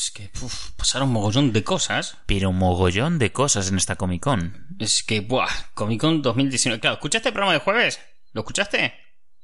[0.00, 2.16] es que uf, pasaron mogollón de cosas.
[2.26, 4.66] Pero mogollón de cosas en esta Comic Con.
[4.78, 6.80] Es que, buah, Comic Con 2019.
[6.80, 8.00] Claro, ¿escuchaste el programa de jueves?
[8.32, 8.94] ¿Lo escuchaste?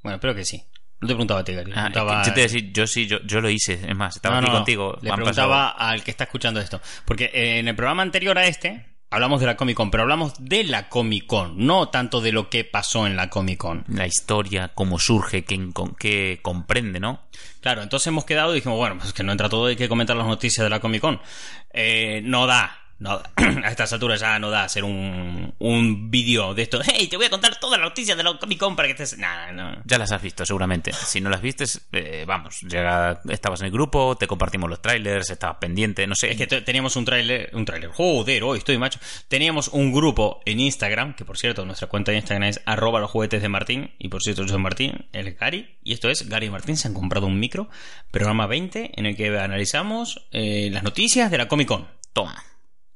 [0.03, 0.63] Bueno, espero que sí.
[1.01, 1.73] No te preguntaba a ti, Gary.
[1.75, 1.91] Ah,
[2.25, 3.75] yo te yo sí, yo, yo lo hice.
[3.75, 4.99] Es más, estaba No, aquí no, contigo.
[5.03, 6.81] Le preguntaba al que está escuchando esto.
[7.05, 10.35] Porque eh, en el programa anterior a este hablamos de la Comic Con, pero hablamos
[10.39, 13.85] de la Comic Con, no tanto de lo que pasó en la Comic Con.
[13.89, 17.23] la historia, cómo surge, qué, qué comprende, ¿no?
[17.61, 20.17] Claro, entonces hemos quedado y dijimos, bueno, pues que no entra todo, hay que comentar
[20.17, 21.21] las noticias de la Comic Con.
[21.73, 26.63] Eh, no da, no a estas alturas ya no da hacer un, un vídeo de
[26.63, 26.81] esto.
[26.85, 29.19] Hey, te voy a contar todas las noticias de la Comic Con para que estés...
[29.19, 29.83] Nah, no.
[29.85, 30.93] Ya las has visto, seguramente.
[30.93, 35.31] Si no las vistes, eh, vamos, ya estabas en el grupo, te compartimos los trailers,
[35.31, 36.31] estabas pendiente, no sé.
[36.31, 38.99] Es que te- teníamos un tráiler, un tráiler, joder, hoy estoy macho.
[39.29, 43.11] Teníamos un grupo en Instagram, que por cierto, nuestra cuenta de Instagram es arroba los
[43.11, 46.47] juguetes de Martín, y por cierto, yo soy Martín, es Gary, y esto es Gary
[46.47, 47.69] y Martín se han comprado un micro,
[48.11, 51.89] programa 20, en el que analizamos eh, las noticias de la Comic Con.
[52.13, 52.43] Toma.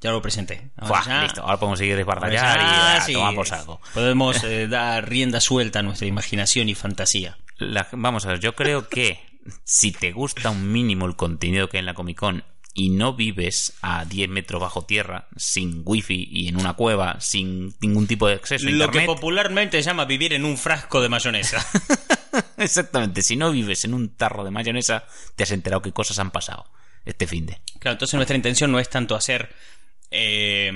[0.00, 0.70] Ya lo presenté.
[0.76, 1.98] Ahora Fuah, ya- listo, ahora podemos seguir ahora
[2.30, 3.80] desbardallar y sí, tomar por saco.
[3.92, 7.36] Podemos eh, dar rienda suelta a nuestra imaginación y fantasía.
[7.58, 9.20] La- vamos a ver, yo creo que
[9.64, 13.14] si te gusta un mínimo el contenido que hay en la Comic Con y no
[13.14, 18.28] vives a 10 metros bajo tierra, sin wifi y en una cueva, sin ningún tipo
[18.28, 21.66] de acceso a Lo que popularmente se llama vivir en un frasco de mayonesa.
[22.56, 26.30] Exactamente, si no vives en un tarro de mayonesa, te has enterado qué cosas han
[26.30, 26.66] pasado
[27.04, 27.60] este fin de.
[27.80, 29.50] Claro, entonces nuestra intención no es tanto hacer
[30.10, 30.70] eh,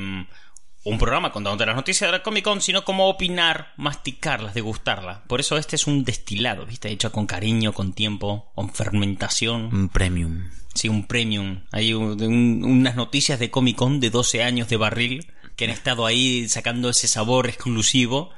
[0.86, 5.20] un programa contándote las noticias de la Comic Con, sino como opinar, masticarlas, degustarlas.
[5.26, 6.90] Por eso este es un destilado, ¿viste?
[6.90, 9.74] Hecho con cariño, con tiempo, con fermentación.
[9.74, 10.50] Un premium.
[10.74, 11.64] Sí, un premium.
[11.72, 15.70] Hay un- un- unas noticias de Comic Con de 12 años de barril que han
[15.70, 18.30] estado ahí sacando ese sabor exclusivo.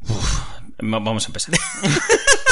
[0.00, 0.38] Uf,
[0.80, 1.54] va- vamos a empezar.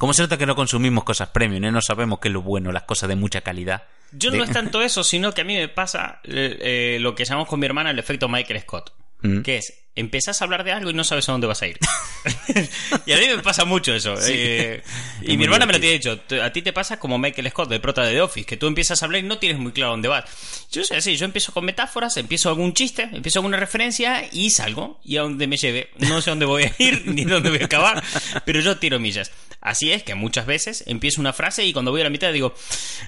[0.00, 1.62] ¿Cómo se nota que no consumimos cosas premium?
[1.62, 1.70] eh?
[1.70, 3.82] No sabemos qué es lo bueno, las cosas de mucha calidad.
[4.12, 6.56] Yo De- no es tanto eso, sino que a mí me pasa eh,
[6.96, 8.94] eh, lo que llamamos con mi hermana el efecto Michael Scott.
[9.20, 9.42] Mm.
[9.42, 11.78] Que es, empezás a hablar de algo y no sabes a dónde vas a ir.
[13.06, 14.14] y a mí me pasa mucho eso.
[14.28, 14.82] eh,
[15.22, 16.18] Es y mi hermana me lo tiene dicho.
[16.20, 18.66] "T- A ti te pasa como Michael Scott, de prota de The Office, que tú
[18.66, 20.24] empiezas a hablar y no tienes muy claro dónde vas.
[20.72, 25.00] Yo soy así, yo empiezo con metáforas, empiezo algún chiste, empiezo alguna referencia y salgo.
[25.04, 27.64] Y a donde me lleve, no sé dónde voy a ir ni dónde voy a
[27.66, 28.02] acabar,
[28.44, 29.30] pero yo tiro millas.
[29.60, 32.54] Así es que muchas veces empiezo una frase y cuando voy a la mitad digo,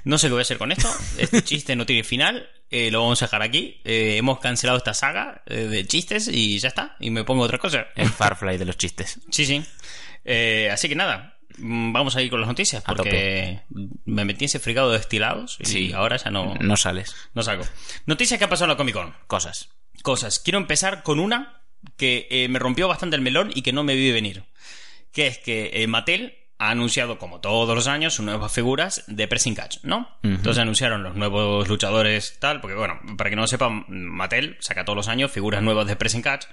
[0.04, 3.02] no sé qué voy a hacer con esto, este chiste no tiene final, eh, lo
[3.02, 6.96] vamos a dejar aquí, eh, hemos cancelado esta saga eh, de chistes y ya está,
[6.98, 7.86] y me pongo otra cosa.
[7.94, 9.20] El Farfly de los chistes.
[9.30, 9.62] Sí, sí.
[10.70, 13.60] Así que nada, mm, vamos a ir con las noticias, porque
[14.04, 15.92] me metí en ese frigado de destilados y Sí.
[15.92, 17.14] ahora ya no, No sales.
[17.34, 17.64] no salgo.
[18.06, 19.14] Noticias que ha pasado en la Comic Con.
[19.26, 19.68] Cosas.
[20.02, 20.38] Cosas.
[20.40, 21.62] Quiero empezar con una
[21.96, 24.44] que me rompió bastante el melón y que no me vi venir.
[25.12, 29.56] Que es que Mattel ha anunciado, como todos los años, sus nuevas figuras de Pressing
[29.56, 30.08] Catch, ¿no?
[30.22, 34.84] Entonces anunciaron los nuevos luchadores, tal, porque bueno, para que no lo sepan, Mattel saca
[34.84, 36.46] todos los años figuras nuevas de Pressing Catch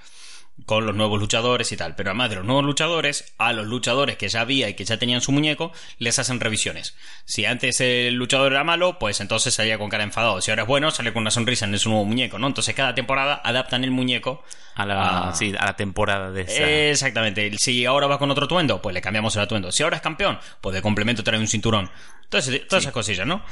[0.66, 1.96] con los nuevos luchadores y tal.
[1.96, 4.98] Pero además de los nuevos luchadores, a los luchadores que ya había y que ya
[4.98, 6.96] tenían su muñeco, les hacen revisiones.
[7.26, 10.42] Si antes el luchador era malo, pues entonces salía con cara enfadado.
[10.42, 12.48] Si ahora es bueno, sale con una sonrisa en su nuevo muñeco, ¿no?
[12.48, 14.44] Entonces cada temporada adaptan el muñeco
[14.76, 16.70] A la, sí, a la temporada de esa.
[16.70, 17.58] Exactamente.
[17.58, 19.72] Si ahora va con otro atuendo, pues le cambiamos el atuendo.
[19.72, 21.90] Si ahora es campeón, pues de complemento trae un cinturón.
[22.24, 23.44] Entonces, todas esas cosillas, ¿no?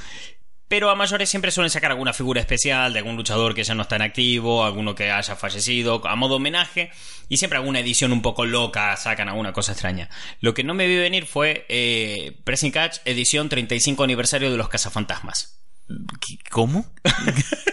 [0.68, 3.84] Pero a mayores siempre suelen sacar alguna figura especial de algún luchador que ya no
[3.84, 6.92] está en activo, alguno que haya fallecido, a modo homenaje,
[7.30, 10.10] y siempre alguna edición un poco loca, sacan alguna cosa extraña.
[10.42, 14.68] Lo que no me vi venir fue eh, Pressing Catch edición 35 aniversario de los
[14.68, 15.62] cazafantasmas.
[15.88, 16.86] ¿Qué- ¿Cómo?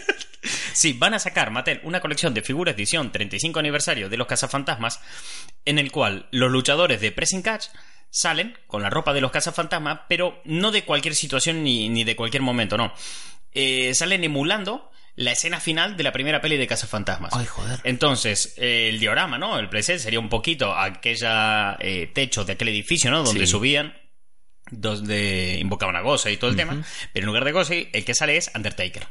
[0.75, 5.01] Sí, van a sacar Mattel una colección de figuras edición 35 aniversario de los cazafantasmas,
[5.65, 7.67] en el cual los luchadores de Pressing Catch
[8.15, 12.15] salen con la ropa de los cazafantasmas, pero no de cualquier situación ni, ni de
[12.15, 12.95] cualquier momento, no.
[13.53, 17.33] Eh, salen emulando la escena final de la primera peli de cazafantasmas.
[17.35, 17.81] Ay, joder.
[17.83, 19.59] Entonces, eh, el diorama, ¿no?
[19.59, 23.25] El playset sería un poquito aquella eh, techo de aquel edificio, ¿no?
[23.25, 23.51] Donde Sí.
[23.53, 23.97] subían,
[24.71, 26.85] donde invocaban a Gosei y todo el tema.
[27.13, 29.07] Pero en lugar de Gosei, el que sale es Undertaker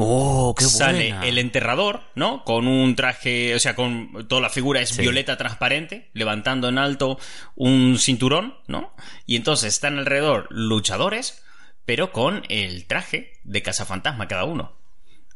[0.00, 1.26] ¡Oh, qué sale buena!
[1.26, 2.44] el enterrador, ¿no?
[2.44, 5.02] Con un traje, o sea, con toda la figura es Sí.
[5.02, 7.18] violeta transparente, levantando en alto
[7.56, 8.94] un cinturón, ¿no?
[9.26, 11.42] Y entonces están alrededor luchadores,
[11.84, 14.76] pero con el traje de cazafantasma cada uno.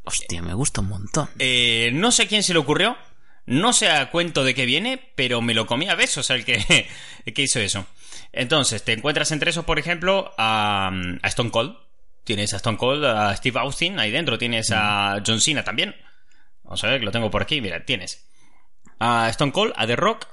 [0.05, 1.29] Hostia, me gusta un montón.
[1.39, 2.97] Eh, no sé quién se le ocurrió,
[3.47, 6.89] no sé a cuento de qué viene, pero me lo comí a besos el que,
[7.25, 7.87] el que hizo eso.
[8.33, 10.91] Entonces, te encuentras entre esos, por ejemplo, a,
[11.23, 11.77] a Stone Cold.
[12.25, 14.39] Tienes a Stone Cold, a Steve Austin ahí dentro.
[14.39, 15.95] Tienes a John Cena también.
[16.63, 17.61] Vamos a ver, que lo tengo por aquí.
[17.61, 18.29] Mira, tienes
[18.99, 20.29] a Stone Cold, a The Rock,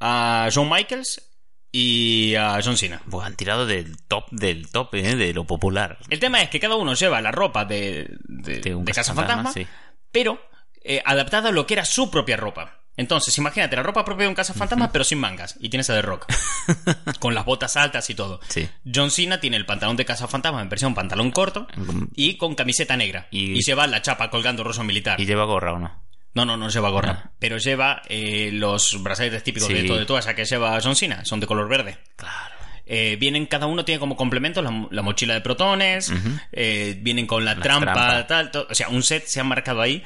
[0.00, 1.30] a John Michaels
[1.70, 3.02] y a John Cena.
[3.10, 5.16] Pues han tirado del top del top, ¿eh?
[5.16, 5.98] de lo popular.
[6.08, 9.12] El tema es que cada uno lleva la ropa de, de, De un de Casa
[9.14, 9.66] Fantasma, sí.
[10.10, 10.40] pero
[10.82, 12.83] eh, adaptada a lo que era su propia ropa.
[12.96, 15.56] Entonces, imagínate la ropa propia de un cazafantasma, pero sin mangas.
[15.60, 16.26] Y tienes a The Rock.
[17.18, 18.40] con las botas altas y todo.
[18.48, 18.68] Sí.
[18.92, 21.66] John Cena tiene el pantalón de cazafantasma en versión pantalón corto
[22.14, 23.26] y con camiseta negra.
[23.30, 25.20] Y- Y, lleva la chapa colgando roso militar.
[25.20, 26.04] Y lleva gorra o no.
[26.34, 27.22] No, no, no lleva gorra.
[27.26, 27.30] Ah.
[27.38, 29.74] Pero lleva eh, los brazaletes típicos Sí.
[29.74, 31.24] de, todo, de que lleva John Cena.
[31.24, 31.98] Son de color verde.
[32.16, 32.54] Claro.
[32.86, 36.12] Eh, vienen, cada uno tiene como complementos la, la mochila de protones,
[36.52, 37.94] eh, vienen con la trampa,
[38.26, 38.26] trampa.
[38.26, 40.02] tal, o sea, un set se ha marcado ahí.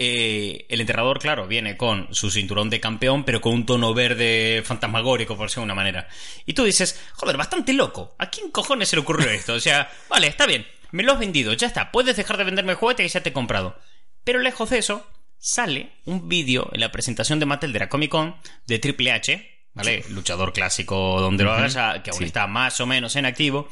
[0.00, 4.62] Eh, el enterrador, claro, viene con su cinturón de campeón, pero con un tono verde
[4.64, 6.08] fantasmagórico, por decirlo de una manera.
[6.46, 8.14] Y tú dices, joder, bastante loco.
[8.18, 9.54] ¿A quién cojones se le ocurrió esto?
[9.54, 12.72] O sea, vale, está bien, me lo has vendido, ya está, puedes dejar de venderme
[12.72, 13.76] el juguete que ya te he comprado.
[14.22, 15.04] Pero lejos de eso,
[15.36, 18.36] sale un vídeo en la presentación de Mattel de la Comic Con
[18.68, 20.04] de Triple H, ¿vale?
[20.10, 22.24] Luchador clásico donde lo hagas, ya, que aún Sí.
[22.26, 23.68] está más o menos en activo.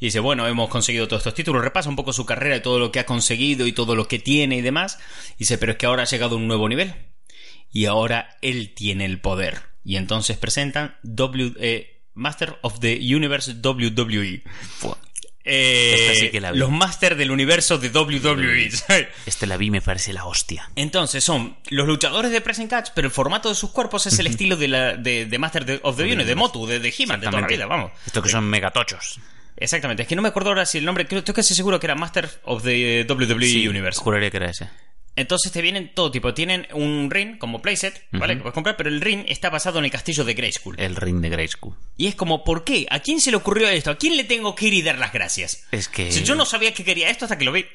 [0.00, 1.62] Y dice, bueno, hemos conseguido todos estos títulos.
[1.62, 4.18] Repasa un poco su carrera y todo lo que ha conseguido y todo lo que
[4.18, 4.98] tiene y demás.
[5.36, 6.94] Y dice, pero es que ahora ha llegado a un nuevo nivel.
[7.70, 9.60] Y ahora él tiene el poder.
[9.84, 14.42] Y entonces presentan W, eh, Master of the Universe WWE.
[15.42, 16.58] Eh, Esta sí que la vi.
[16.58, 18.70] los Master del universo de WWE.
[19.26, 20.70] Este la vi me parece la hostia.
[20.76, 24.26] Entonces son los luchadores de Pressing Catch, pero el formato de sus cuerpos es el
[24.26, 27.26] estilo de, la, de, de Master of the Universe, de Motu, de, de He-Man, de
[27.28, 27.92] toda la vida, vamos.
[28.06, 29.18] Esto que son megatochos.
[29.60, 31.86] Exactamente, es que no me acuerdo ahora si el nombre, creo, estoy casi seguro que
[31.86, 34.00] era Master of the WWE Sí, Universe.
[34.00, 34.68] Juraría que era ese.
[35.16, 38.36] Entonces te vienen todo tipo, tienen un ring como playset, ¿vale?
[38.36, 40.80] Que puedes comprar, pero el ring está basado en el castillo de Grayskull.
[40.80, 41.74] El ring de Grayskull.
[41.98, 42.86] Y es como, ¿por qué?
[42.90, 43.90] ¿A quién se le ocurrió esto?
[43.90, 45.66] ¿A quién le tengo que ir y dar las gracias?
[45.72, 46.10] Es que.
[46.10, 47.66] Sea, yo no sabía que quería esto hasta que lo vi.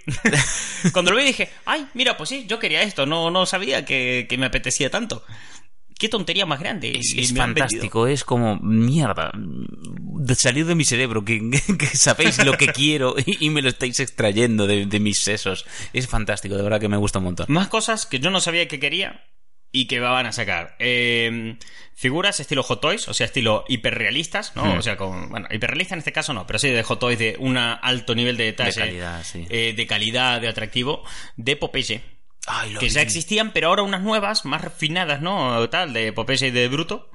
[0.93, 4.25] Cuando lo vi dije, ay, mira, pues sí, yo quería esto, no, no sabía que,
[4.27, 5.23] que me apetecía tanto.
[5.97, 6.91] Qué tontería más grande.
[6.91, 9.31] Es, es fantástico, es como mierda.
[9.33, 11.39] De salir de mi cerebro, que,
[11.79, 15.65] que sabéis lo que quiero y, y me lo estáis extrayendo de, de mis sesos.
[15.93, 17.45] Es fantástico, de verdad que me gusta un montón.
[17.49, 19.23] Más cosas que yo no sabía que quería
[19.75, 20.75] y que van a sacar.
[20.79, 21.57] Eh,
[21.93, 24.63] figuras estilo Hot Toys, o sea, estilo hiperrealistas, ¿no?
[24.63, 24.77] Hmm.
[24.77, 27.35] O sea, con, bueno, hiperrealista en este caso no, pero sí de Hot Toys de
[27.39, 28.79] un alto nivel de detalle.
[28.79, 29.45] De calidad, sí.
[29.49, 31.03] eh, de calidad, de atractivo,
[31.35, 32.14] de Popeye.
[32.47, 35.67] Ay, Que ya existían, pero ahora unas nuevas, más refinadas, ¿no?
[35.69, 37.09] Tal, de Popeye y de Bruto.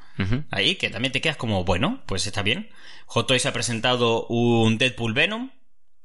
[0.51, 2.69] Ahí, que también te quedas como, bueno, pues está bien.
[3.07, 5.51] Hot Toys ha presentado un Deadpool Venom,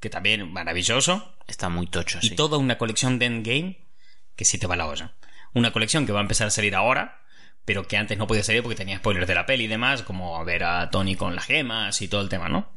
[0.00, 1.36] que también maravilloso.
[1.46, 2.34] Está muy tocho, Y sí.
[2.34, 3.86] toda una colección de Endgame
[4.34, 5.12] que sí te va la olla.
[5.52, 7.20] Una colección que va a empezar a salir ahora,
[7.66, 10.42] pero que antes no podía salir porque tenía spoilers de la peli y demás, como
[10.46, 12.72] ver a Tony con las gemas y todo el tema, ¿no?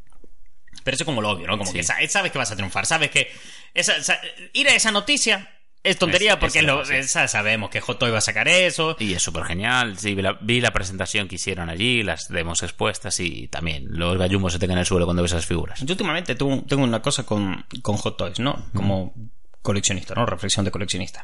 [0.84, 1.58] Pero eso como lo obvio, ¿no?
[1.58, 1.78] Como Sí.
[1.78, 3.32] que sa- sabes que vas a triunfar, sabes que
[3.74, 4.20] esa- esa-
[4.54, 5.50] ir a esa noticia
[5.84, 8.96] es tontería Es- porque es lo- esa- sabemos que Hot Toy va a sacar eso.
[9.00, 9.98] Y es súper genial.
[9.98, 14.18] Sí, vi la, vi la presentación que hicieron allí, las demos expuestas y también los
[14.18, 15.80] gallumos se te caen en el suelo cuando ves esas figuras.
[15.82, 18.68] Yo últimamente tengo, tengo una cosa con, con Hot Toys, ¿no?
[18.74, 19.14] Como
[19.62, 20.26] coleccionista, ¿no?
[20.26, 21.24] Reflexión de coleccionista.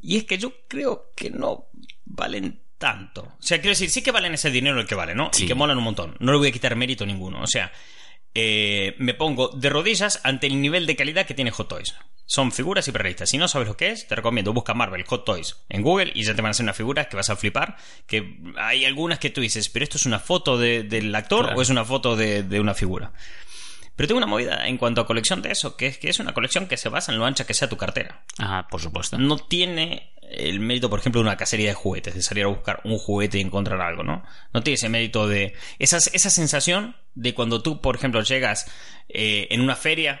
[0.00, 1.66] Y es que yo creo que no
[2.04, 3.22] valen tanto.
[3.22, 5.30] O sea, quiero decir, sí que valen ese dinero el que vale, ¿no?
[5.32, 5.44] Sí.
[5.44, 6.16] Y que molan un montón.
[6.20, 7.42] No le voy a quitar mérito ninguno.
[7.42, 7.72] O sea,
[8.34, 11.94] eh, me pongo de rodillas ante el nivel de calidad que tiene Hot Toys.
[12.30, 13.30] Son figuras hiperrealistas.
[13.30, 16.24] Si no sabes lo que es, te recomiendo busca Marvel Hot Toys en Google y
[16.24, 17.76] ya te van a hacer unas figuras que vas a flipar.
[18.06, 21.58] Que hay algunas que tú dices, pero esto es una foto de- del actor Claro.
[21.58, 23.12] o es una foto de, de una figura.
[23.96, 26.34] Pero tengo una movida en cuanto a colección de eso, que es que es una
[26.34, 28.22] colección que se basa en lo ancha que sea tu cartera.
[28.38, 29.16] Ah, por supuesto.
[29.16, 32.80] No tiene el mérito, por ejemplo, de una cacería de juguetes, de salir a buscar
[32.84, 34.22] un juguete y encontrar algo, ¿no?
[34.52, 35.54] No tiene ese mérito de...
[35.78, 38.70] Esa, esa sensación de cuando tú, por ejemplo, llegas
[39.08, 40.20] eh, en una feria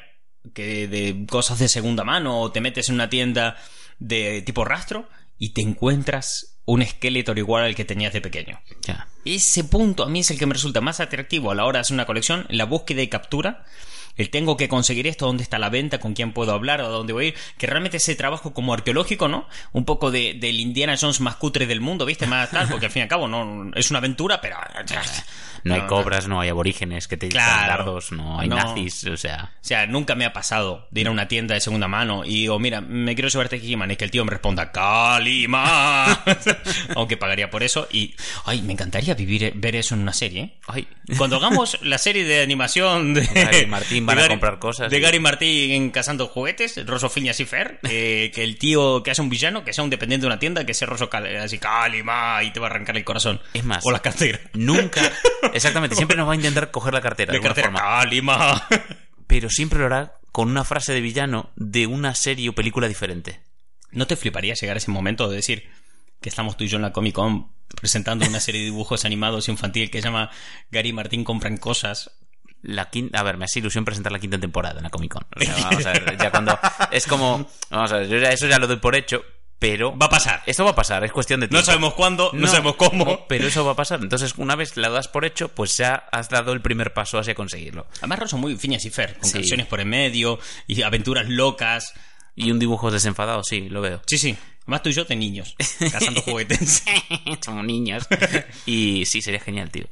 [0.54, 3.56] que de cosas de segunda mano o te metes en una tienda
[3.98, 8.60] de tipo rastro y te encuentras un esqueleto igual al que tenías de pequeño.
[8.82, 9.08] Ya.
[9.24, 11.80] Ese punto a mí es el que me resulta más atractivo a la hora de
[11.80, 13.64] hacer una colección, la búsqueda y captura.
[14.16, 17.12] El tengo que conseguir esto, dónde está la venta, con quién puedo hablar, a dónde
[17.12, 17.34] voy a ir.
[17.56, 19.48] Que realmente ese trabajo como arqueológico, ¿no?
[19.72, 22.26] Un poco de, del Indiana Jones más cutre del mundo, ¿viste?
[22.26, 24.56] Más tal, porque al fin y al cabo no, es una aventura, pero...
[25.64, 27.68] No hay cobras, no hay aborígenes que te Claro.
[27.84, 28.56] dardos, no hay No.
[28.56, 29.52] nazis, o sea...
[29.62, 32.34] O sea, nunca me ha pasado de ir a una tienda de segunda mano y
[32.40, 36.24] digo, mira, me quiero llevarte aquí, man, y que el tío me responda, Kalima.
[36.96, 37.86] Aunque pagaría por eso.
[37.92, 38.14] Y,
[38.46, 40.58] ay, me encantaría vivir, ver eso en una serie, ¿eh?
[40.68, 40.88] Ay.
[41.16, 44.90] Cuando hagamos la serie de animación de Gary Martín van de a Gary- comprar cosas
[44.90, 49.22] De Gary Martín cazando juguetes, Rosso Phineas y Fer, eh, que el tío que hace
[49.22, 52.42] un villano, que sea un dependiente de una tienda, que sea Rosso Cal- así Kalima
[52.42, 53.40] y te va a arrancar el corazón.
[53.54, 54.38] Es más, O la cartera.
[54.54, 55.00] Nunca...
[55.54, 57.80] Exactamente, siempre nos va a intentar coger la cartera de De cartera, forma.
[57.80, 58.66] Kalima.
[59.26, 63.40] Pero siempre lo hará con una frase de villano de una serie o película diferente.
[63.90, 65.68] ¿No te fliparía llegar a ese momento de decir,
[66.20, 67.50] que estamos tú y yo en la Comic Con
[67.80, 70.30] presentando una serie de dibujos animados infantil que se llama
[70.70, 72.10] Gary y Martín compran cosas.
[72.60, 75.26] La quinta, a ver, me hace ilusión presentar la quinta temporada en la Comic Con.
[75.36, 76.58] O sea, vamos a ver, ya cuando.
[76.90, 77.48] Es como.
[77.70, 79.22] Vamos a ver, yo ya, eso ya lo doy por hecho,
[79.58, 79.96] pero.
[79.96, 80.42] Va a pasar.
[80.46, 81.66] Esto va a pasar, es cuestión de No tiempo.
[81.66, 83.04] sabemos cuándo, no, sabemos cómo.
[83.04, 84.00] no, pero eso va a pasar.
[84.00, 87.34] Entonces, una vez la das por hecho, pues ya has dado el primer paso hacia
[87.34, 87.86] conseguirlo.
[87.98, 89.34] Además, son muy finas y fer, con Sí.
[89.38, 91.92] canciones por en medio y aventuras locas.
[92.34, 94.00] Y un dibujo desenfadado, sí, lo veo.
[94.06, 94.36] Sí, sí.
[94.62, 95.56] Además, tú y yo de niños,
[95.92, 96.84] cazando juguetes.
[97.44, 98.06] Somos niños.
[98.66, 99.86] y sí, sería genial, tío.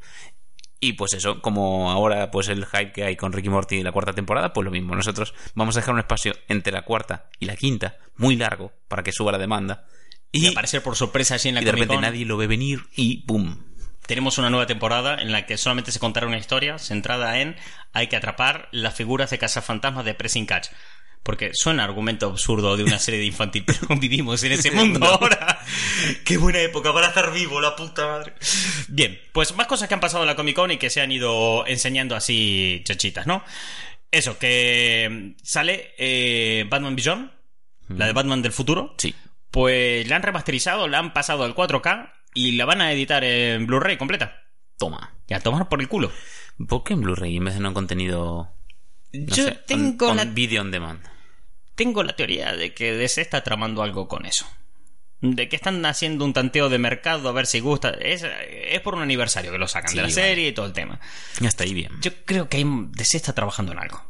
[0.81, 3.93] Y pues eso, como ahora pues el hype que hay con Ricky Morty en la
[3.93, 4.95] cuarta temporada, pues lo mismo.
[4.95, 9.03] Nosotros vamos a dejar un espacio entre la cuarta y la quinta, muy largo, para
[9.03, 9.87] que suba la demanda.
[10.33, 12.81] Y Y, aparecer por sorpresa así en la y de repente nadie lo ve venir
[12.95, 13.57] y ¡pum!
[14.07, 17.57] Tenemos una nueva temporada en la que solamente se contará una historia centrada en
[17.93, 20.69] hay que atrapar las figuras de cazafantasmas de Pressing Catch.
[21.27, 25.59] Porque suena argumento absurdo de una serie de infantil, pero vivimos en ese mundo ahora.
[26.25, 28.35] Qué buena época para estar vivo, la puta madre.
[28.87, 31.11] Bien, pues más cosas que han pasado en la Comic Con y que se han
[31.11, 33.43] ido enseñando así chachitas, ¿no?
[34.13, 37.33] Eso, que sale eh, Batman Beyond,
[37.89, 38.95] la de Batman del futuro.
[38.97, 39.13] Sí.
[39.51, 43.67] Pues la han remasterizado, la han pasado al 4K y la van a editar en
[43.67, 44.45] Blu-ray completa.
[44.79, 45.13] Toma.
[45.27, 46.13] Y a tomar por el culo.
[46.69, 48.55] ¿Por qué en Blu-ray en vez de no en contenido...
[49.13, 51.16] no Yo sé, tengo, on- la, video on demand?
[51.77, 54.47] Tengo la teoría de que DC está tramando algo con eso.
[55.21, 57.91] De que están haciendo un tanteo de mercado a ver si gusta.
[57.91, 60.15] Es, es por un aniversario que lo sacan Sí, de la vale.
[60.15, 61.01] serie y todo el tema.
[61.41, 61.93] Ya está ahí bien.
[62.03, 64.03] Yo creo que DC está trabajando en algo.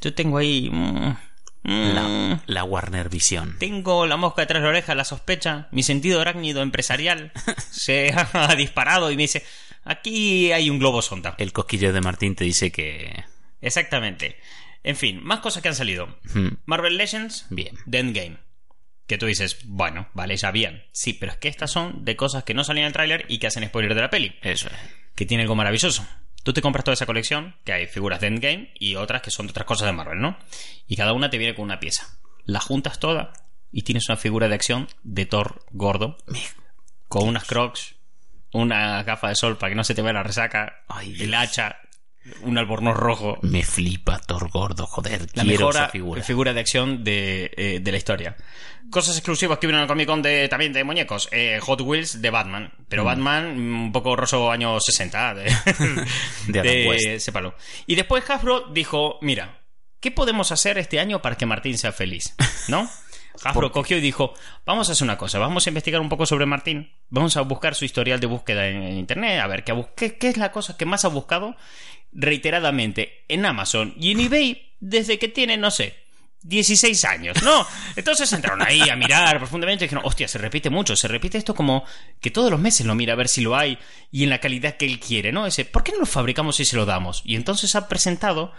[0.00, 0.68] Yo tengo ahí.
[0.70, 1.16] mm,
[1.62, 3.56] mm, La, la Warner Vision.
[3.58, 5.68] Tengo la mosca detrás de la oreja, la sospecha.
[5.70, 7.32] Mi sentido arácnido empresarial
[7.70, 9.44] se ha disparado y me dice:
[9.84, 11.34] Aquí hay un globo sonda.
[11.38, 13.24] El cosquilleo de Martín te dice que...
[13.62, 14.36] Exactamente.
[14.84, 16.18] En fin, más cosas que han salido.
[16.34, 17.76] Hmm, Marvel Legends, Bien.
[17.88, 18.38] The Endgame.
[19.06, 20.84] Que tú dices, bueno, vale, ya bien.
[20.92, 23.38] Sí, pero es que estas son de cosas que no salían en el tráiler y
[23.38, 24.34] que hacen spoiler de la peli.
[24.42, 24.74] Eso es.
[25.14, 26.06] Que tiene algo maravilloso.
[26.42, 29.46] Tú te compras toda esa colección, que hay figuras de Endgame y otras que son
[29.46, 30.38] de otras cosas de Marvel, ¿no?
[30.88, 32.18] Y cada una te viene con una pieza.
[32.44, 33.32] La juntas toda
[33.70, 36.16] y tienes una figura de acción de Thor gordo,
[37.08, 37.94] con unas crocs,
[38.52, 41.76] una gafa de sol para que no se te vea la resaca, Ay, el hacha,
[42.42, 43.38] un albornoz rojo.
[43.42, 45.22] Me flipa Thor gordo, joder.
[45.34, 46.52] La quiero mejor esa figura.
[46.52, 48.36] de acción de, eh, de la historia.
[48.90, 51.28] Cosas exclusivas que vienen al Comic Con de, también de muñecos.
[51.32, 52.72] Eh, Hot Wheels de Batman.
[52.76, 52.84] Mm.
[52.88, 55.34] Pero Batman mm, un poco roso años 60.
[55.34, 55.52] De,
[56.46, 57.24] De West.
[57.24, 57.54] sépalo.
[57.86, 59.60] Y después Hasbro dijo, mira,
[60.00, 62.34] ¿qué podemos hacer este año para que Martín sea feliz?
[62.68, 62.88] ¿No?
[63.44, 64.34] Hasbro cogió y dijo,
[64.66, 67.74] vamos a hacer una cosa, vamos a investigar un poco sobre Martín, vamos a buscar
[67.74, 70.84] su historial de búsqueda en, en internet, a ver qué, qué es la cosa que
[70.84, 71.56] más ha buscado
[72.12, 75.94] reiteradamente en Amazon y en eBay desde que tiene, no sé,
[76.42, 77.66] 16 años, ¿no?
[77.96, 81.54] Entonces entraron ahí a mirar profundamente y dijeron, hostia, se repite mucho, se repite esto
[81.54, 81.84] como
[82.20, 83.78] que todos los meses lo mira a ver si lo hay
[84.10, 85.46] y en la calidad que él quiere, ¿no?
[85.46, 87.22] Ese, ¿por qué no lo fabricamos y se lo damos?
[87.24, 88.52] Y entonces ha presentado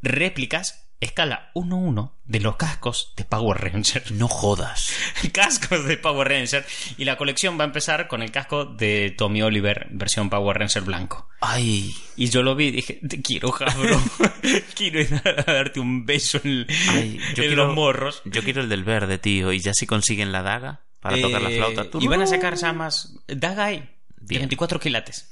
[0.00, 4.10] réplicas escala 1-1 de los cascos de Power Rangers.
[4.10, 4.90] No jodas.
[5.32, 6.66] cascos de Power Ranger.
[6.96, 10.82] Y la colección va a empezar con el casco de Tommy Oliver, versión Power Ranger
[10.82, 11.28] blanco.
[11.40, 11.94] Ay.
[12.16, 14.00] Y yo lo vi y dije, te quiero, Jabro.
[14.74, 18.22] quiero ir a darte un beso en, Ay, yo en quiero- los morros.
[18.24, 19.52] Yo quiero el del verde, tío.
[19.52, 21.90] Y ya si consiguen la daga para tocar la Eh, flauta.
[21.90, 23.14] Tú y van a sacar llamas.
[23.28, 23.76] Dagai.
[24.16, 24.40] De Bien.
[24.42, 25.28] 24 quilates.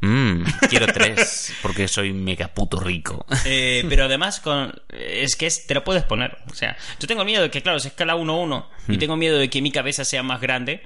[0.00, 1.52] Mm, quiero tres.
[1.62, 3.26] Porque soy mega puto rico.
[3.44, 6.38] Eh, pero además con es que es- te lo puedes poner.
[6.50, 8.98] O sea, yo tengo miedo de que, claro, es escala 1-1 y Hmm.
[8.98, 10.82] tengo miedo de que mi cabeza sea más grande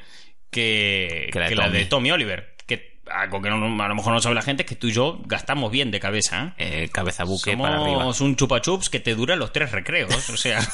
[0.50, 1.84] que, Que la de que la de.
[1.86, 2.51] Tommy Oliver.
[3.10, 5.20] Algo que no- a lo mejor no sabe la gente es que tú y yo
[5.26, 6.54] gastamos bien de cabeza.
[6.56, 6.84] ¿eh?
[6.84, 8.06] Eh, cabeza buque Somos para arriba.
[8.06, 10.30] un chupa chups que te dura los tres recreos.
[10.30, 10.60] O sea.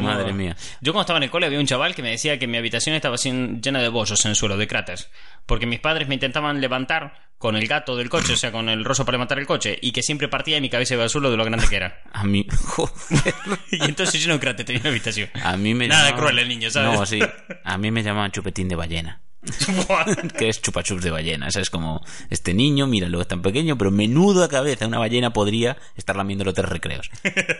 [0.00, 0.56] Madre mía.
[0.80, 2.94] Yo cuando estaba en el cole había un chaval que me decía que mi habitación
[2.96, 5.10] estaba sin- llena de bollos en el suelo, de cráteres.
[5.46, 8.84] Porque mis padres me intentaban levantar con el gato del coche, o sea, con el
[8.84, 11.30] roso para levantar el coche, y que siempre partía y mi cabeza iba al suelo
[11.30, 12.00] de lo grande que era.
[12.12, 12.46] A mí.
[12.50, 12.94] Joder.
[13.72, 15.28] y entonces yo no cráter tenía una habitación.
[15.42, 16.98] A mí me Nada llamaban- cruel el niño, ¿sabes?
[16.98, 17.20] No, sí.
[17.64, 19.20] A mí me llamaban chupetín de ballena.
[20.38, 21.48] que es chupachups de ballena.
[21.48, 24.86] Eso es como, este niño, míralo, es tan pequeño, pero menudo a cabeza.
[24.86, 27.10] Una ballena podría estar lamiendo los tres recreos.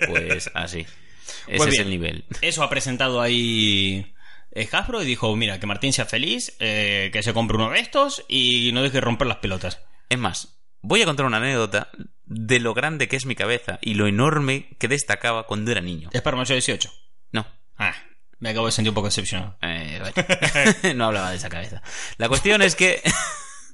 [0.08, 0.86] Pues así.
[1.46, 2.24] Ese Pues es el nivel.
[2.40, 4.14] Eso ha presentado ahí
[4.52, 7.80] eh, Hasbro y dijo, mira, que Martín sea feliz, eh, que se compre uno de
[7.80, 9.80] estos y no deje de romper las pelotas.
[10.08, 11.90] Es más, voy a contar una anécdota
[12.24, 16.08] de lo grande que es mi cabeza y lo enorme que destacaba cuando era niño.
[16.12, 16.90] Es para mayor de 18.
[17.32, 17.46] No.
[17.76, 17.94] Ah,
[18.44, 19.56] me acabo de sentir un poco decepcionado.
[19.62, 20.94] Eh, vale.
[20.94, 21.82] no hablaba de esa cabeza.
[22.18, 23.00] La cuestión es que.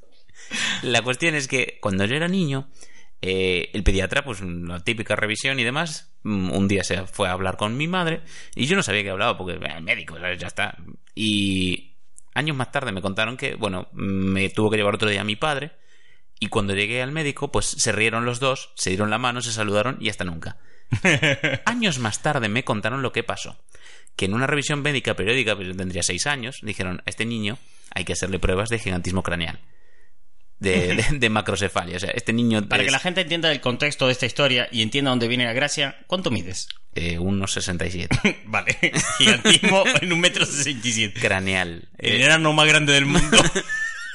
[0.83, 2.71] la cuestión es que cuando yo era niño,
[3.21, 7.33] eh, el pediatra, pues la típica revisión y demás, mm, un día se fue a
[7.33, 8.21] hablar con mi madre
[8.55, 10.77] y yo no sabía que hablaba porque eh, médico, ya está.
[11.17, 11.97] Y
[12.35, 15.35] años más tarde me contaron que, bueno, me tuvo que llevar otro día a mi
[15.35, 15.73] padre
[16.39, 19.51] y cuando llegué al médico, pues se rieron los dos, se dieron la mano, se
[19.51, 20.59] saludaron y hasta nunca.
[21.67, 23.59] años más tarde me contaron lo que pasó.
[24.21, 27.57] Que en una revisión médica periódica, pues tendría seis años, dijeron, a este niño
[27.91, 29.59] hay que hacerle pruebas de gigantismo craneal.
[30.59, 31.97] De, de- de macrocefalia.
[31.97, 34.69] O sea, este niño Para es que la gente entienda el contexto de esta historia
[34.71, 36.69] y entienda dónde viene la gracia, ¿cuánto mides?
[36.97, 38.43] eh, 1,67.
[38.45, 38.77] vale,
[39.17, 41.19] gigantismo en un metro sesenta y siete.
[41.19, 41.89] Craneal.
[41.97, 43.39] El Eh, enano más grande del mundo.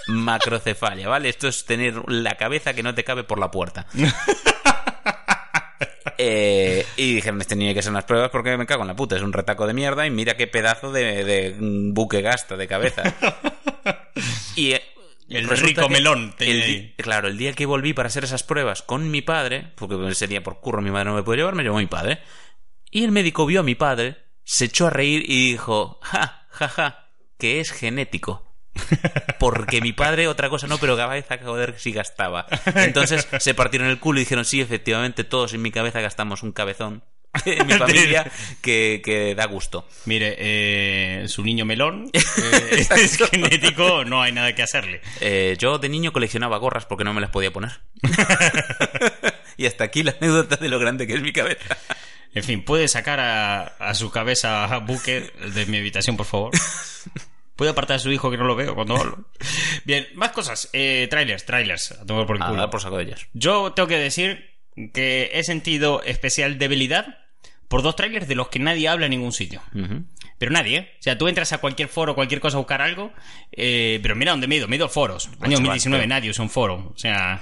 [0.08, 1.30] macrocefalia, ¿vale?
[1.30, 3.88] Esto es tener la cabeza que no te cabe por la puerta.
[6.18, 8.96] Eh, y dijeron, este niño hay que hacer unas pruebas porque me cago en la
[8.96, 12.56] puta, es un retaco de mierda y mira qué pedazo de, de mm, buque gasta
[12.58, 13.04] de cabeza.
[14.56, 14.82] Y eh,
[15.28, 16.96] El rico melón el ahí.
[16.98, 20.44] Claro, el día que volví para hacer esas pruebas con mi padre, porque ese día
[20.44, 22.20] por curro mi madre no me puede llevar, me llevó mi padre.
[22.90, 26.68] Y el médico vio a mi padre, se echó a reír y dijo, ja, ja,
[26.70, 28.45] ja, que es genético.
[29.40, 32.46] Porque mi padre, otra cosa no, pero cabeza, joder, sí gastaba.
[32.76, 36.52] Entonces se partieron el culo y dijeron, sí, efectivamente, todos en mi cabeza gastamos un
[36.52, 37.04] cabezón
[37.46, 38.30] en mi familia
[38.62, 39.88] que, que da gusto.
[40.06, 45.02] Mire, eh, su niño melón eh, es genético, no hay nada que hacerle.
[45.22, 47.80] Eh, yo de niño coleccionaba gorras porque no me las podía poner.
[49.58, 51.78] y hasta aquí la anécdota de lo grande que es mi cabeza.
[52.34, 56.52] En fin, ¿puede sacar a, a su cabeza a Buque de mi habitación, por favor?
[57.56, 59.30] ¿Puede apartar a su hijo que no lo veo cuando hablo?
[59.86, 60.70] Bien, más cosas.
[60.74, 61.92] Eh, trailers, trailers.
[61.94, 62.60] A tomar por el A culo.
[62.60, 63.28] dar por saco de ellas.
[63.34, 64.46] Yo tengo que decir
[64.94, 67.20] que he sentido especial debilidad
[67.70, 69.62] por dos trailers de los que nadie habla en ningún sitio.
[70.38, 70.92] Pero nadie, ¿eh?
[71.00, 73.14] O sea, tú entras a cualquier foro, cualquier cosa a buscar algo,
[73.54, 75.28] eh, pero mira dónde me he ido, me he ido a foros.
[75.28, 76.92] Año chaval, 2019 pero- nadie usa un foro.
[76.94, 77.42] O sea,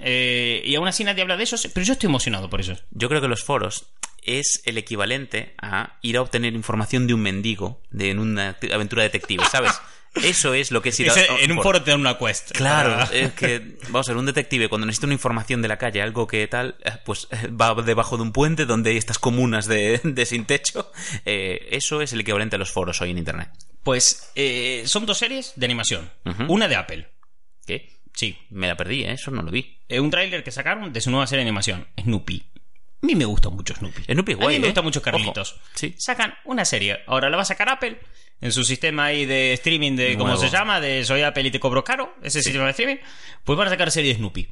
[0.00, 2.76] eh, y aún así nadie habla de eso, pero yo estoy emocionado por eso.
[2.92, 3.92] Yo creo que los foros
[4.24, 9.02] es el equivalente a ir a obtener información de un mendigo de, en una aventura
[9.02, 9.72] detective, ¿sabes?
[10.22, 11.12] Eso es lo que es ir a...
[11.12, 12.52] Ese- en un foro te dan una quest.
[12.52, 15.76] Claro, Para- es que, vamos a ver, un detective cuando necesita una información de la
[15.76, 19.18] calle, algo que tal, eh, pues eh, va debajo de un puente donde hay estas
[19.18, 20.92] comunas de, de sin techo.
[21.24, 23.48] eh, eso es el equivalente a los foros hoy en Internet.
[23.82, 26.08] Pues eh, son dos series de animación.
[26.48, 27.08] Una de Apple.
[27.66, 27.90] ¿Qué?
[28.14, 28.38] Sí.
[28.50, 29.12] Me la perdí, ¿eh?
[29.14, 29.78] Eso no lo vi.
[29.90, 32.44] Un tráiler que sacaron de su nueva serie de animación, Snoopy.
[33.04, 34.04] A mí me gusta mucho Snoopy.
[34.04, 34.70] Snoopy es guay, A mí me ¿eh?
[34.70, 35.60] gusta mucho Carlitos.
[35.74, 35.94] Sí.
[35.98, 37.00] Sacan una serie.
[37.06, 38.00] Ahora la va a sacar Apple
[38.40, 40.40] en su sistema ahí de streaming de cómo Nuevo.
[40.40, 42.96] se llama, de Soy Apple y te cobro caro, ese sistema de streaming.
[43.44, 44.48] Pues van a sacar serie de Snoopy.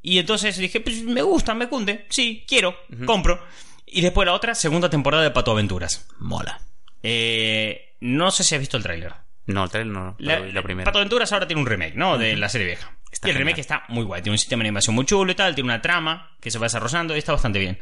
[0.00, 2.06] Y entonces dije, pues me gusta, me cunde.
[2.08, 3.44] Sí, quiero, compro.
[3.84, 6.06] Y después la otra, segunda temporada de Pato Aventuras.
[6.20, 6.60] Mola.
[7.02, 9.12] Eh, no sé si has visto el tráiler.
[9.48, 10.84] No, el trailer no, La, la primera.
[10.84, 12.18] Pato Aventuras ahora tiene un remake, ¿no?
[12.18, 12.92] De la serie vieja.
[13.10, 13.78] Está y el remake genial.
[13.80, 14.20] está muy guay.
[14.20, 15.54] Tiene un sistema de animación muy chulo y tal.
[15.54, 17.78] Tiene una trama que se va desarrollando y está bastante bien.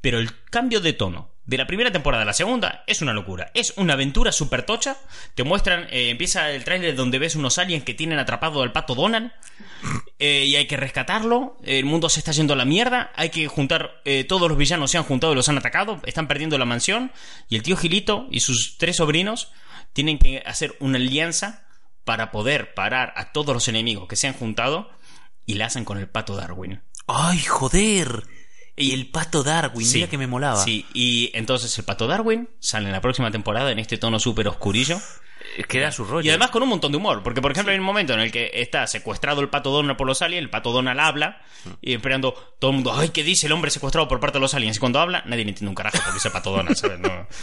[0.00, 3.52] Pero el cambio de tono de la primera temporada a la segunda es una locura.
[3.54, 4.96] Es una aventura súper tocha.
[5.36, 8.96] Te muestran, eh, empieza el tráiler donde ves unos aliens que tienen atrapado al pato
[8.96, 9.30] Donald.
[10.18, 11.58] eh, y hay que rescatarlo.
[11.62, 13.12] El mundo se está yendo a la mierda.
[13.14, 14.00] Hay que juntar.
[14.04, 16.00] eh, todos los villanos se han juntado y los han atacado.
[16.04, 17.12] Están perdiendo la mansión.
[17.48, 19.52] Y el tío Gilito y sus tres sobrinos
[19.98, 21.66] tienen que hacer una alianza
[22.04, 24.92] para poder parar a todos los enemigos que se han juntado.
[25.44, 26.80] Y la hacen con el pato Darwin.
[27.08, 28.22] ¡Ay, joder!
[28.76, 30.62] Y el pato Darwin, Sí, mira que me molaba.
[30.62, 34.46] Sí, y entonces el pato Darwin sale en la próxima temporada en este tono súper
[34.46, 35.00] oscurillo.
[35.56, 36.24] Es que era su rollo.
[36.24, 38.30] Y además con un montón de humor, porque por ejemplo hay un momento en el
[38.30, 41.42] que está secuestrado el pato Donald por los aliens, el pato Donald habla,
[41.80, 44.54] y esperando todo el mundo, ay, ¿qué dice el hombre secuestrado por parte de los
[44.54, 44.76] aliens?
[44.76, 47.00] Y cuando habla, nadie le entiende un carajo porque es el pato Donald, ¿sabes?
[47.00, 47.26] No.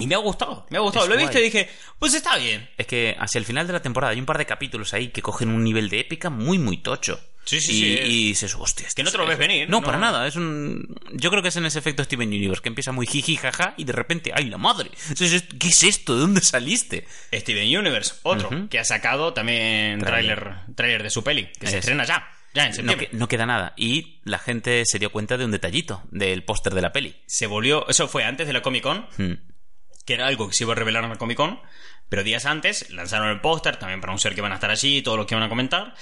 [0.00, 1.04] Y me ha gustado, me ha gustado.
[1.04, 2.68] Es Lo he visto y dije, pues está bien.
[2.78, 5.22] Es que hacia el final de la temporada hay un par de capítulos ahí que
[5.22, 7.20] cogen un nivel de épica muy, muy tocho.
[7.44, 8.86] Sí, sí, y, sí, y dices, hostia.
[8.94, 9.86] Que no te lo ves venir, No, no.
[9.86, 10.26] para nada.
[10.26, 10.94] Es un...
[11.14, 13.84] Yo creo que es en ese efecto Steven Universe, que empieza muy jiji, jaja, y
[13.84, 14.90] de repente, ¡ay, la madre!
[15.18, 16.14] ¿Qué es esto?
[16.14, 17.06] ¿De dónde saliste?
[17.32, 20.54] Steven Universe, otro, que ha sacado también Tráiler.
[20.76, 21.80] tráiler de su peli, que se Es.
[21.80, 23.72] estrena ya, ya en No, no queda nada.
[23.76, 27.16] Y la gente se dio cuenta de un detallito del póster de la peli.
[27.26, 29.32] Se volvió, eso fue antes de la Comic Con, Hmm.
[30.10, 31.60] Que era algo que se iba a revelar en la Comic Con,
[32.08, 35.16] pero días antes lanzaron el póster también para anunciar que van a estar allí, todo
[35.16, 35.94] lo que van a comentar.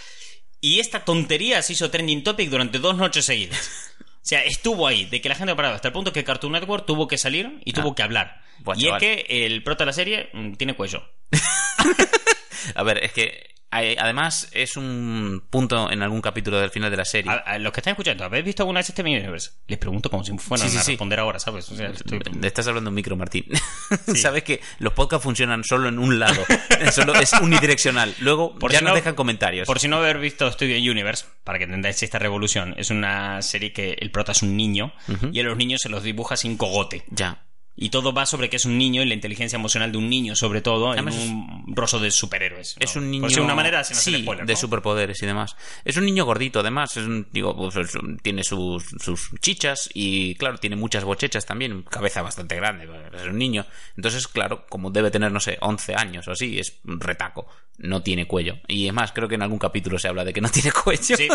[0.62, 3.92] Y esta tontería se hizo trending topic durante dos noches seguidas.
[4.00, 6.86] O sea, estuvo ahí, de que la gente paraba hasta el punto que Cartoon Network
[6.86, 8.42] tuvo que salir y tuvo que hablar.
[8.60, 9.02] Buah, y chaval.
[9.02, 11.06] es que el prota de la serie mm, tiene cuello.
[12.74, 17.04] A ver, es que Además, es un punto en algún capítulo del final de la
[17.04, 17.30] serie.
[17.30, 19.50] A, a los que están escuchando, ¿habéis visto alguna vez este Universe?
[19.66, 20.92] Les pregunto como si fueran Sí, sí, a sí.
[20.92, 21.70] responder ahora, ¿sabes?
[21.70, 23.44] O sea, estoy- Estás hablando en micro, Martín.
[24.16, 26.42] Sabes que los podcasts funcionan solo en un lado.
[26.92, 28.14] Solo es unidireccional.
[28.20, 29.66] Luego Por ya si nos no- dejan comentarios.
[29.66, 33.72] Por si no haber visto Studio Universe, para que entendáis esta revolución, es una serie
[33.72, 34.92] que el prota es un niño
[35.32, 37.04] y a los niños se los dibuja sin cogote.
[37.10, 37.44] Ya.
[37.80, 40.34] Y todo va sobre que es un niño y la inteligencia emocional de un niño,
[40.34, 42.76] sobre todo, Además, en un rostro de superhéroes.
[42.80, 43.20] Es un niño.
[43.22, 44.58] Por decirlo de una manera, sin sí, spoiler, de ¿no?
[44.58, 45.54] superpoderes y demás.
[45.84, 46.96] Es un niño gordito, además.
[46.96, 51.46] Es un, digo, pues, es un- tiene sus, sus chichas y, claro, tiene muchas bochechas
[51.46, 51.82] también.
[51.84, 52.88] Cabeza bastante grande.
[53.14, 53.64] Es un niño.
[53.96, 57.46] Entonces, claro, como debe tener, no sé, 11 años o así, es un retaco.
[57.76, 58.56] No tiene cuello.
[58.66, 61.16] Y es más, creo que en algún capítulo se habla de que no tiene cuello.
[61.16, 61.28] Sí.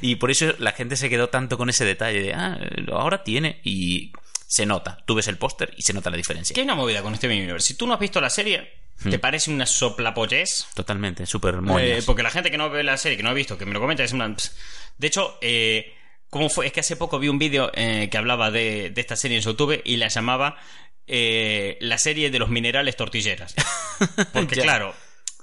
[0.00, 2.58] y por eso la gente se quedó tanto con ese detalle de, ah,
[2.92, 3.60] ahora tiene.
[3.62, 4.10] Y
[4.52, 4.98] se nota.
[5.06, 6.52] Tú ves el póster y se nota la diferencia.
[6.52, 7.68] Que hay una movida con Steven Universe.
[7.68, 8.70] Si tú no has visto la serie,
[9.02, 9.08] Hmm.
[9.08, 10.66] ¿te parece una soplapollez?
[10.74, 13.56] Totalmente, súper Eh, porque la gente que no ve la serie, que no ha visto,
[13.56, 14.28] que me lo comenta, es una...
[14.98, 15.94] De hecho, eh,
[16.28, 16.66] ¿cómo fue?
[16.66, 19.42] Es que hace poco vi un vídeo eh, que hablaba de, de esta serie en
[19.42, 20.56] YouTube y la llamaba
[21.06, 23.54] eh, la serie de los minerales tortilleras.
[24.34, 24.94] Porque, claro,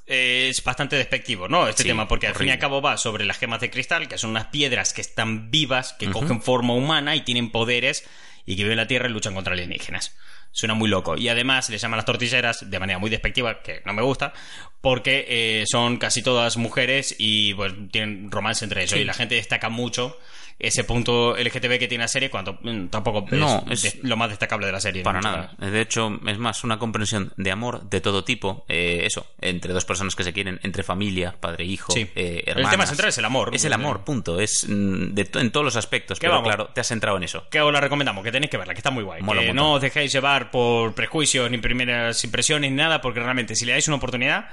[0.05, 1.67] es bastante despectivo, ¿no?
[1.67, 4.07] Este Sí, tema, porque al fin y al cabo va sobre las gemas de cristal,
[4.07, 8.05] que son unas piedras que están vivas, que cogen forma humana y tienen poderes
[8.45, 10.15] y que viven en la Tierra y luchan contra alienígenas.
[10.51, 11.15] Suena muy loco.
[11.17, 14.33] Y además le llaman las tortilleras de manera muy despectiva, que no me gusta,
[14.81, 18.99] porque eh, son casi todas mujeres y pues tienen romance entre ellos.
[18.99, 20.17] Y la gente destaca mucho
[20.59, 24.29] ese punto LGTB que tiene la serie cuando mm, tampoco es, No, es- lo más
[24.29, 25.03] destacable de la serie.
[25.03, 25.53] Para nada.
[25.57, 28.65] De hecho, es más una comprensión de amor de todo tipo.
[28.67, 32.09] eh, eso, entre dos personas que se quieren, entre familia, padre, hijo, Sí.
[32.15, 33.51] eh, El tema central es el amor.
[33.53, 34.39] Es el amor, punto.
[34.39, 36.19] Es mm, de to- en todos los aspectos.
[36.19, 36.47] ¿Qué Pero vamos?
[36.47, 37.47] claro, te has centrado en eso.
[37.49, 39.21] que os la recomendamos, que tenéis que verla, que está muy guay.
[39.21, 43.55] Mola que no os dejéis llevar por prejuicios ni primeras impresiones ni nada, porque realmente
[43.55, 44.49] si le dais una oportunidad,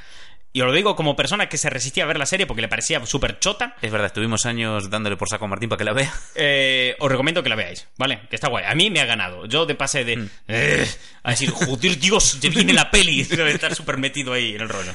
[0.57, 2.69] y os lo digo como persona que se resistía a ver la serie porque le
[2.69, 5.93] parecía súper chota, Es verdad, estuvimos años dándole por saco a Martín para que la
[5.93, 6.11] vea.
[6.35, 8.23] eh, os recomiendo que la veáis, ¿vale?
[8.31, 8.65] Que está guay.
[8.67, 9.45] A mí me ha ganado.
[9.45, 10.17] Yo de pase de...
[10.17, 10.31] Mm.
[10.49, 10.89] eh,
[11.25, 13.23] a decir, joder, Dios, te viene la peli.
[13.25, 14.95] Debe estar súper metido ahí en el rollo.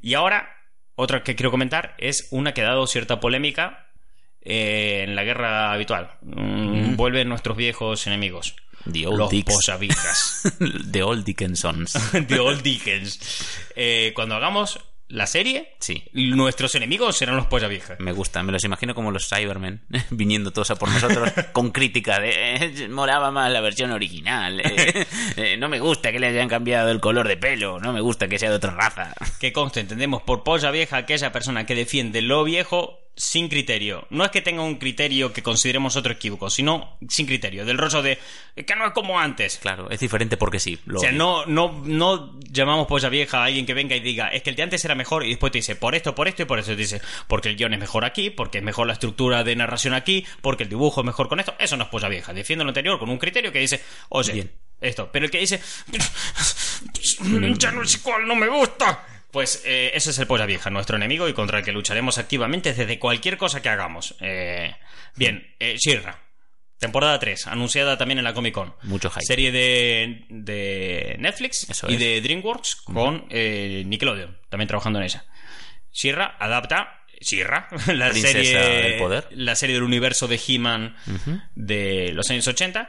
[0.00, 0.48] Y ahora,
[0.94, 3.88] otra que quiero comentar es una que ha dado cierta polémica
[4.42, 6.12] eh, en la guerra habitual.
[6.22, 8.54] Mm, Vuelven nuestros viejos enemigos.
[8.90, 10.42] The Old los Dicks.
[10.90, 11.92] The Old Dickinsons.
[12.28, 13.18] The Old Dickens.
[13.76, 16.02] Eh, cuando hagamos la serie, Sí.
[16.12, 18.00] nuestros enemigos serán los posavijas.
[18.00, 22.18] Me gusta, me los imagino como los Cybermen viniendo todos a por nosotros con crítica
[22.18, 24.60] de eh, molaba más la versión original.
[24.64, 28.28] eh, no me gusta que le hayan cambiado el color de pelo, no me gusta
[28.28, 29.14] que sea de otra raza.
[29.38, 34.06] Que conste, entendemos por polla vieja aquella persona que defiende lo viejo sin criterio.
[34.10, 37.64] No es que tenga un criterio que consideremos otro equívoco, sino sin criterio.
[37.64, 38.18] Del rollo de
[38.56, 39.58] "Es que no es como antes.
[39.58, 40.78] Claro, es diferente porque sí.
[40.86, 44.28] lo O sea, no, no, no llamamos polla vieja a alguien que venga y diga,
[44.28, 46.42] es que el de antes era mejor, y después te dice, por esto, por esto
[46.42, 46.72] y por eso.
[46.72, 49.94] Te dice, porque el guion es mejor aquí, porque es mejor la estructura de narración
[49.94, 51.54] aquí, porque el dibujo es mejor con esto.
[51.58, 52.32] Eso no es polla vieja.
[52.32, 54.52] Defiende lo anterior con un criterio que dice, oye, Bien.
[54.80, 55.08] esto.
[55.12, 55.60] Pero el que dice,
[57.58, 59.06] ya no sé cuál, no me gusta.
[59.34, 62.72] Pues eh, ese es el polla vieja, nuestro enemigo y contra el que lucharemos activamente
[62.72, 64.14] desde cualquier cosa que hagamos.
[64.20, 64.72] Eh,
[65.16, 66.20] bien, eh, Shirra.
[66.78, 68.74] Temporada 3, anunciada también en la Comic Con.
[68.82, 69.24] Mucho hype.
[69.26, 71.98] Serie de, de Netflix Eso y es.
[71.98, 75.24] de DreamWorks con eh, Nickelodeon, también trabajando en ella.
[75.92, 79.26] Shirra adapta Shirra, la Princesa serie del poder.
[79.32, 80.94] la serie del universo de He-Man
[81.56, 82.88] de los años 80,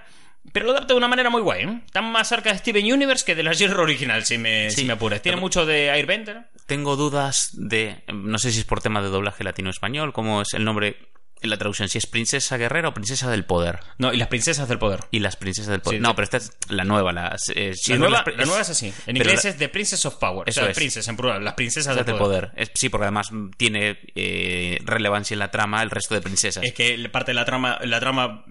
[0.51, 2.01] pero lo adapta de una manera muy guay, ¿eh?
[2.01, 4.81] Más cerca de Steven Universe que de la Shirra original, si me, Sí.
[4.81, 5.21] si me apuras.
[5.21, 6.43] Tiene mucho de Airbender.
[6.65, 8.03] Tengo dudas de.
[8.13, 10.97] No sé si es por tema de doblaje latino-español, cómo es el nombre
[11.41, 13.80] en la traducción, si es Princesa Guerrera o Princesa del Poder.
[13.98, 15.02] No, y las princesas del poder.
[15.12, 16.00] Y las princesas del poder.
[16.00, 16.13] Sí, no, sí.
[16.15, 18.93] pero esta es la nueva, la, eh, La nueva, las la nueva es así.
[19.06, 20.50] En inglés la- es The Princess of Power.
[20.50, 20.78] Eso o sea, es.
[20.78, 22.50] Princess en plural, las princesas del del poder.
[22.50, 22.62] poder.
[22.63, 26.63] Es- sí, porque además mm, tiene eh, relevancia en la trama el resto de princesas.
[26.63, 28.43] Es que parte de la trama, la trama,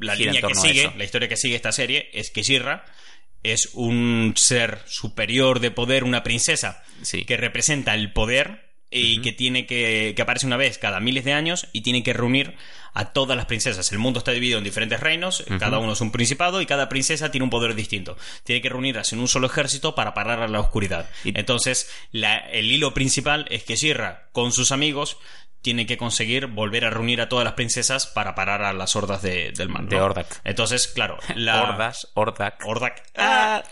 [0.00, 2.84] la Gira en línea que sigue, la historia que sigue esta serie, es que Shirra
[3.42, 7.24] es un ser superior de poder, una princesa, Sí.
[7.24, 11.32] que representa el poder y que tiene que, que aparece una vez cada miles de
[11.32, 12.54] años y tiene que reunir
[12.94, 13.90] a todas las princesas.
[13.92, 17.30] El mundo está dividido en diferentes reinos, cada uno es un principado y cada princesa
[17.30, 18.16] tiene un poder distinto.
[18.44, 21.10] Tiene que reunirlas en un solo ejército para parar a la oscuridad.
[21.24, 25.18] Y- Entonces, la- el hilo principal es que Shirra, con sus amigos,
[25.66, 29.20] tiene que conseguir volver a reunir a todas las princesas para parar a las hordas
[29.20, 29.88] de- del mal.
[29.88, 30.00] De.
[30.00, 30.40] Ordak.
[30.44, 31.60] Entonces, claro, la...
[31.64, 32.62] Hordas, Ordak.
[32.64, 33.02] Ordak.
[33.16, 33.64] Ah.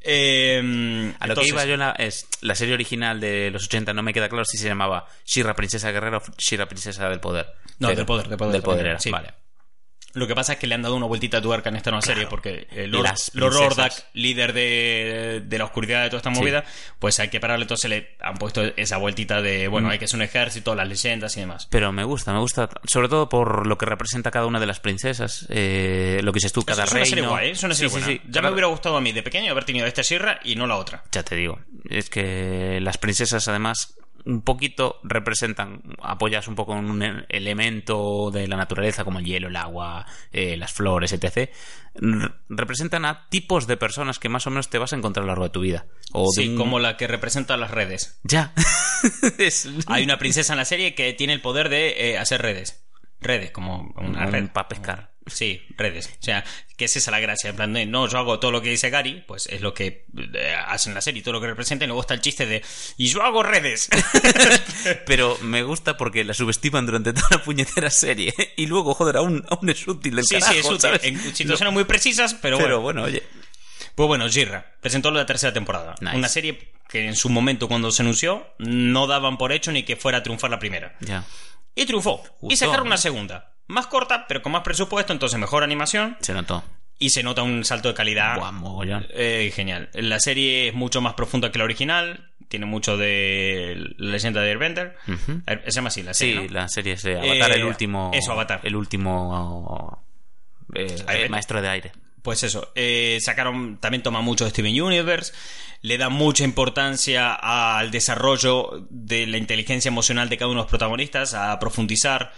[0.00, 3.64] Eh, A lo que entonces- iba yo en la, es la serie original de los
[3.66, 7.20] 80 no me queda claro si se llamaba Shira Princesa Guerrera o Shira Princesa del
[7.20, 7.46] Poder.
[7.78, 8.52] No, Pero- del poder, del poder.
[8.52, 9.10] Del poder era, sí.
[9.10, 9.34] vale.
[10.14, 12.02] Lo que pasa es que le han dado una vueltita de tuerca en esta nueva
[12.02, 13.54] serie porque eh, Lord, Lord.
[13.56, 16.40] Ordak, líder de, de la oscuridad de toda esta Sí.
[16.40, 16.64] movida,
[16.98, 17.64] pues hay que pararle.
[17.64, 19.70] Entonces le han puesto esa vueltita de, Mm.
[19.70, 21.68] bueno, hay que ser un ejército, las leyendas y demás.
[21.70, 24.80] Pero me gusta, me gusta, sobre todo por lo que representa cada una de las
[24.80, 27.30] princesas, eh, lo que dices tú, cada es una serie reino.
[27.30, 28.20] guay, es una serie Sí, sí, buena.
[28.22, 28.28] sí.
[28.30, 30.76] Ya me hubiera gustado a mí de pequeño haber tenido esta sierra y no la
[30.76, 31.04] otra.
[31.12, 33.94] Ya te digo, es que las princesas además
[34.24, 39.24] un poquito representan, apoyas un poco en un e- elemento de la naturaleza como el
[39.24, 41.50] hielo, el agua, eh, las flores, etc.
[42.48, 45.30] Representan a tipos de personas que más o menos te vas a encontrar a lo
[45.32, 45.86] largo de tu vida.
[46.12, 48.18] O Sí, como la que representa las redes.
[48.22, 48.52] Ya.
[49.38, 52.84] Es- Hay una princesa en la serie que tiene el poder de eh, hacer redes.
[53.20, 54.48] Redes, como una Un red.
[54.50, 55.10] pa' pescar.
[55.30, 56.10] Sí, redes.
[56.20, 56.44] O sea,
[56.76, 57.50] que es esa la gracia.
[57.50, 60.06] En plan de, no, yo hago todo lo que dice Gary, pues es lo que
[60.34, 61.84] eh, hacen la serie, todo lo que representa.
[61.84, 62.62] Y luego está el chiste de,
[62.96, 63.88] y yo hago redes.
[65.06, 68.32] Pero me gusta porque la subestiman durante toda la puñetera serie.
[68.56, 70.80] Y luego, joder, aún, aún es útil del sí, carajo, sí, es útil.
[70.80, 71.04] ¿sabes?
[71.04, 73.02] En situaciones muy precisas, pero, Pero bueno.
[73.02, 73.22] bueno, oye.
[73.94, 75.96] Pues bueno, Girra presentó la tercera temporada.
[76.00, 76.16] Nice.
[76.16, 79.96] Una serie que en su momento, cuando se anunció, no daban por hecho ni que
[79.96, 80.96] fuera a triunfar la primera.
[81.00, 81.24] Ya.
[81.74, 82.22] Y triunfó.
[82.48, 82.90] y sacaron ¿no?
[82.90, 83.52] una segunda.
[83.68, 86.16] Más corta, pero con más presupuesto, entonces mejor animación.
[86.20, 86.64] Se notó.
[86.98, 88.36] Y se nota un salto de calidad.
[88.52, 89.06] Mogollón.
[89.10, 89.88] Eh, genial.
[89.94, 92.30] La serie es mucho más profunda que la original.
[92.48, 94.96] Tiene mucho de la leyenda de Airbender.
[95.06, 95.42] Ujú.
[95.46, 96.34] Eh, Se llama así la serie.
[96.40, 96.52] Sí, ¿no?
[96.54, 98.10] la serie es de Avatar, Eh, el último.
[98.14, 98.60] eso, Avatar.
[98.64, 100.02] El último.
[100.74, 101.92] eh, maestro de aire.
[102.22, 102.72] Pues eso.
[102.74, 103.78] eh, sacaron.
[103.78, 105.32] También toma mucho de Steven Universe.
[105.82, 110.70] Le da mucha importancia al desarrollo de la inteligencia emocional de cada uno de los
[110.70, 111.34] protagonistas.
[111.34, 112.32] A profundizar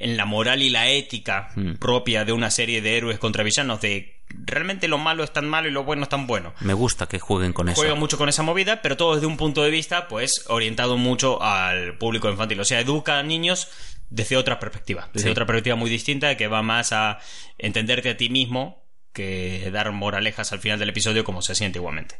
[0.00, 1.74] en la moral y la ética Mm.
[1.74, 3.80] propia de una serie de héroes contra villanos.
[3.80, 6.52] De realmente lo malo es tan malo y lo bueno es tan bueno.
[6.60, 7.80] Me gusta que jueguen con eso.
[7.80, 11.40] juega mucho con esa movida, pero todo desde un punto de vista, pues, orientado mucho
[11.42, 12.58] al público infantil.
[12.60, 13.68] O sea, educa a niños
[14.08, 15.30] desde otra perspectiva, desde Sí.
[15.32, 17.18] otra perspectiva muy distinta, que va más a
[17.58, 22.16] entenderte a ti mismo que dar moralejas al final del episodio como se siente igualmente.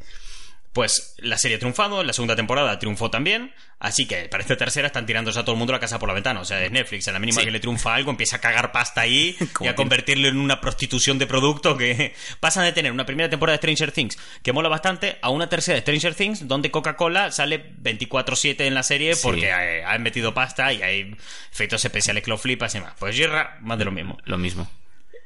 [0.72, 4.86] Pues la serie ha triunfado, la segunda temporada triunfó también, así que para esta tercera
[4.86, 6.38] están tirando ya todo el mundo la casa por la ventana.
[6.40, 7.44] O sea, es Netflix, a la mínima Sí.
[7.46, 11.18] que le triunfa algo, empieza a cagar pasta ahí y a convertirlo en una prostitución
[11.18, 15.18] de producto que pasan de tener una primera temporada de Stranger Things que mola bastante
[15.22, 19.22] a una tercera de Stranger Things donde Coca-Cola sale 24-7 en la serie Sí.
[19.24, 21.16] porque eh, han metido pasta y hay
[21.52, 22.92] efectos especiales que lo flipas y más.
[22.96, 24.18] Pues Girra, más de lo mismo.
[24.24, 24.70] Lo mismo.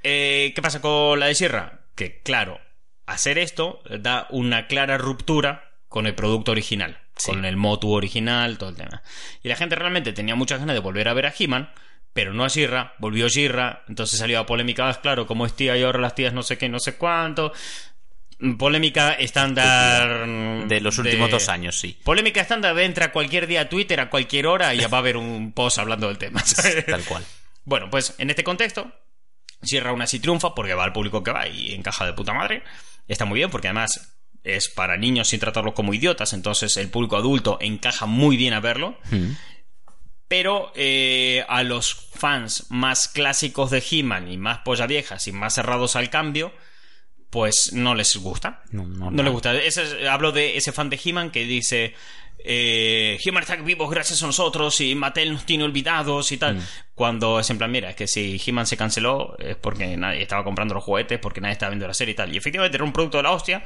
[0.02, 1.80] Eh, ¿Qué pasa con la de Sierra?
[1.94, 2.60] Que, claro,
[3.06, 7.30] hacer esto da una clara ruptura con el producto original, Sí.
[7.30, 9.02] con el motu original, todo el tema.
[9.42, 11.70] Y la gente realmente tenía muchas ganas de volver a ver a He-Man,
[12.12, 15.76] pero no a Shirra, volvió Shirra, entonces salió la polémica, ah, claro, como es tía
[15.76, 17.52] y ahora las tías no sé qué, no sé cuánto.
[18.58, 20.26] Polémica estándar
[20.66, 21.98] De los últimos dos años, sí.
[22.04, 25.00] Polémica estándar de entra cualquier día a Twitter a cualquier hora y ya va a
[25.00, 26.40] haber un post hablando del tema.
[26.44, 26.84] ¿sabes?
[26.86, 27.24] Tal cual.
[27.64, 28.90] Bueno, pues en este contexto,
[29.62, 32.62] Sierra aún así triunfa porque va al público que va y encaja de puta madre.
[33.08, 37.16] Está muy bien porque además es para niños sin tratarlos como idiotas, entonces el público
[37.16, 38.98] adulto encaja muy bien a verlo.
[39.10, 39.30] Mm.
[40.28, 45.54] Pero eh, a los fans más clásicos de He-Man y más polla viejas y más
[45.54, 46.52] cerrados al cambio,
[47.30, 48.62] pues no les gusta.
[48.70, 49.54] No, no, No les gusta.
[49.54, 51.94] Ese es- hablo de ese fan de He-Man que dice.
[52.46, 56.60] Eh, He-Man está vivos gracias a nosotros y Mattel nos tiene olvidados y tal.
[56.94, 60.44] Cuando es en plan, mira, es que si He-Man se canceló es porque nadie estaba
[60.44, 62.34] comprando los juguetes, porque nadie estaba viendo la serie y tal.
[62.34, 63.64] Y efectivamente era un producto de la hostia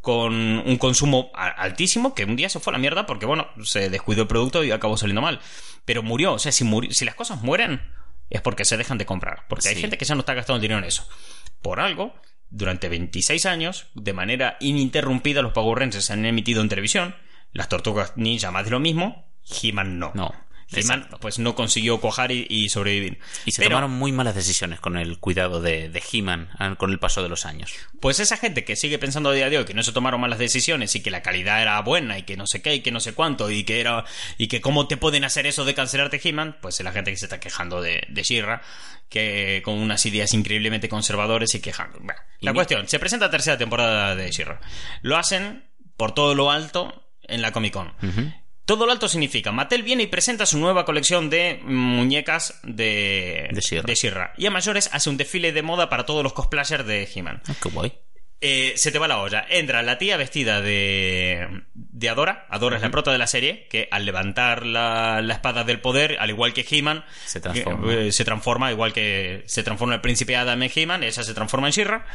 [0.00, 3.90] con un consumo altísimo que un día se fue a la mierda porque, bueno, se
[3.90, 5.40] descuidó el producto y acabó saliendo mal.
[5.84, 6.34] Pero murió.
[6.34, 7.82] O sea, si, muri- si las cosas mueren
[8.30, 9.44] es porque se dejan de comprar.
[9.48, 11.06] Porque hay gente que ya no está gastando dinero en eso.
[11.62, 12.14] Por algo,
[12.48, 17.16] durante 26 años, de manera ininterrumpida, los Power Rangers se han emitido en televisión.
[17.52, 19.26] Las Tortugas Ninja más de lo mismo.
[19.62, 20.12] He-Man no.
[20.14, 20.32] No.
[20.72, 21.18] He-Man, exacto.
[21.18, 23.18] pues no consiguió cuajar y, y sobrevivir.
[23.44, 26.90] Y se Pero, tomaron muy malas decisiones con el cuidado de, de He-Man ah, con
[26.90, 27.72] el paso de los años.
[28.00, 30.38] Pues esa gente que sigue pensando a día de hoy que no se tomaron malas
[30.38, 33.00] decisiones y que la calidad era buena y que no sé qué y que no
[33.00, 34.04] sé cuánto y que era
[34.38, 37.16] y que cómo te pueden hacer eso de cancelarte He-Man, pues es la gente que
[37.16, 38.62] se está quejando de, de She-Ra,
[39.08, 41.60] que con unas ideas increíblemente conservadores y.
[42.00, 44.60] Bueno, Y la cuestión, se presenta la tercera temporada de She-Ra.
[45.02, 45.64] Lo hacen
[45.96, 47.92] por todo lo alto en la Comic Con.
[48.64, 53.94] Todo lo alto significa, Mattel viene y presenta su nueva colección de muñecas de, De.
[53.94, 54.32] She-Ra.
[54.36, 57.42] Y a mayores hace un desfile de moda para todos los cosplayers de He-Man.
[57.48, 57.92] Ah, qué guay.
[58.42, 59.44] Eh, se te va la olla.
[59.50, 62.46] Entra la tía vestida de, de Adora.
[62.48, 66.16] Adora es la prota de la serie, que al levantar la, la espada del poder,
[66.20, 67.92] al igual que He-Man, Se transforma.
[67.92, 71.66] eh, se transforma, igual que se transforma el príncipe Adam en He-Man, esa se transforma
[71.66, 72.06] en She-Ra.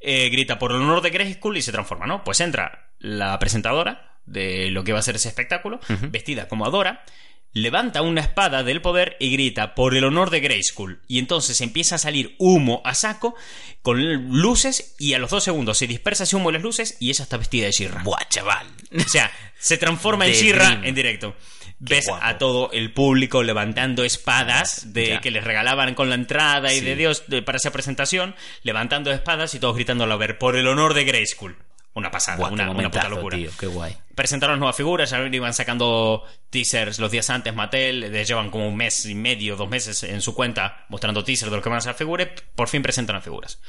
[0.00, 2.22] Eh, grita por el honor de Grayskull y se transforma, ¿no?
[2.22, 7.04] Pues entra la presentadora de lo que va a ser ese espectáculo, vestida como Adora.
[7.52, 11.00] levanta una espada del poder y grita por el honor de Grayskull.
[11.08, 13.34] Y entonces empieza a salir humo a saco
[13.80, 17.08] con luces y a los dos segundos se dispersa ese humo de las luces y
[17.08, 18.02] ella está vestida de Shirra.
[18.02, 18.66] Buah, chaval.
[18.94, 21.34] O sea, se transforma en Shirra en directo.
[21.78, 22.24] Ves guapo.
[22.24, 25.20] a todo el público levantando espadas de Ya.
[25.20, 26.84] que les regalaban con la entrada y Sí.
[26.86, 30.66] de Dios de- para esa presentación, levantando espadas y todos gritándolo a ver por el
[30.68, 31.56] honor de Grayskull.
[31.96, 33.38] Una pasada, Buah, una, una puta locura.
[33.38, 33.96] tío, qué guay.
[34.14, 38.76] Presentaron nuevas figuras, ya iban sacando teasers los días antes, Mattel, les llevan como un
[38.76, 41.80] mes y medio, dos meses en su cuenta mostrando teasers de lo que van a
[41.80, 43.60] ser figuras, por fin presentan las figuras.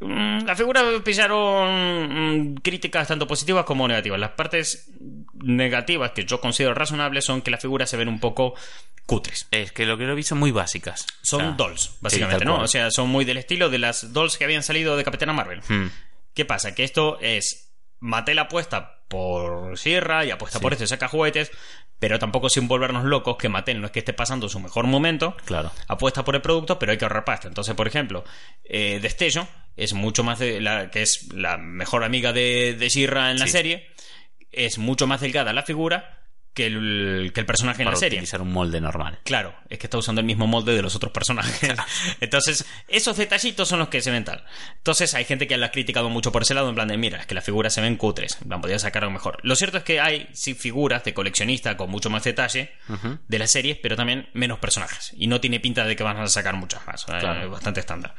[0.00, 4.20] Mm, Las figuras pillaron mm, críticas tanto positivas como negativas.
[4.20, 4.90] Las partes
[5.34, 8.54] negativas que yo considero razonables son que las figuras se ven un poco
[9.06, 9.46] cutres.
[9.50, 11.06] Es que lo que lo he visto son muy básicas.
[11.22, 12.54] Son O sea, dolls, sí, básicamente, ¿no?
[12.54, 12.64] cual.
[12.64, 15.62] O sea, son muy del estilo de las dolls que habían salido de Capitana Marvel.
[15.68, 15.86] Hmm.
[16.36, 16.74] ¿Qué pasa?
[16.74, 17.72] Que esto es.
[17.98, 20.62] Mattel apuesta por Sierra y apuesta Sí.
[20.62, 21.50] por esto y saca juguetes,
[21.98, 25.34] pero tampoco sin volvernos locos que Mattel no es que esté pasando su mejor momento.
[25.46, 25.72] Claro.
[25.88, 27.48] Apuesta por el producto, pero hay que ahorrar pasta.
[27.48, 28.22] Entonces, por ejemplo,
[28.64, 33.30] eh, Destello es mucho más de la que es la mejor amiga de, de Sierra
[33.30, 33.52] en la Sí.
[33.52, 33.86] serie.
[34.52, 36.25] Es mucho más delgada la figura
[36.56, 38.18] que el, que el personaje en la serie.
[38.18, 39.18] utilizar un molde normal.
[39.24, 41.74] Claro, es que está usando el mismo molde de los otros personajes.
[42.20, 44.42] Entonces, esos detallitos son los que se ven tal.
[44.78, 47.18] Entonces, hay gente que la ha criticado mucho por ese lado, en plan de, mira,
[47.20, 49.38] es que las figuras se ven cutres, en plan, podría sacar algo mejor.
[49.42, 52.72] Lo cierto es que hay, sí, figuras de coleccionista con mucho más detalle
[53.28, 55.12] de las series, pero también menos personajes.
[55.18, 57.02] Y no tiene pinta de que van a sacar muchas más.
[57.02, 57.44] Eh, Claro.
[57.44, 58.14] Es bastante estándar.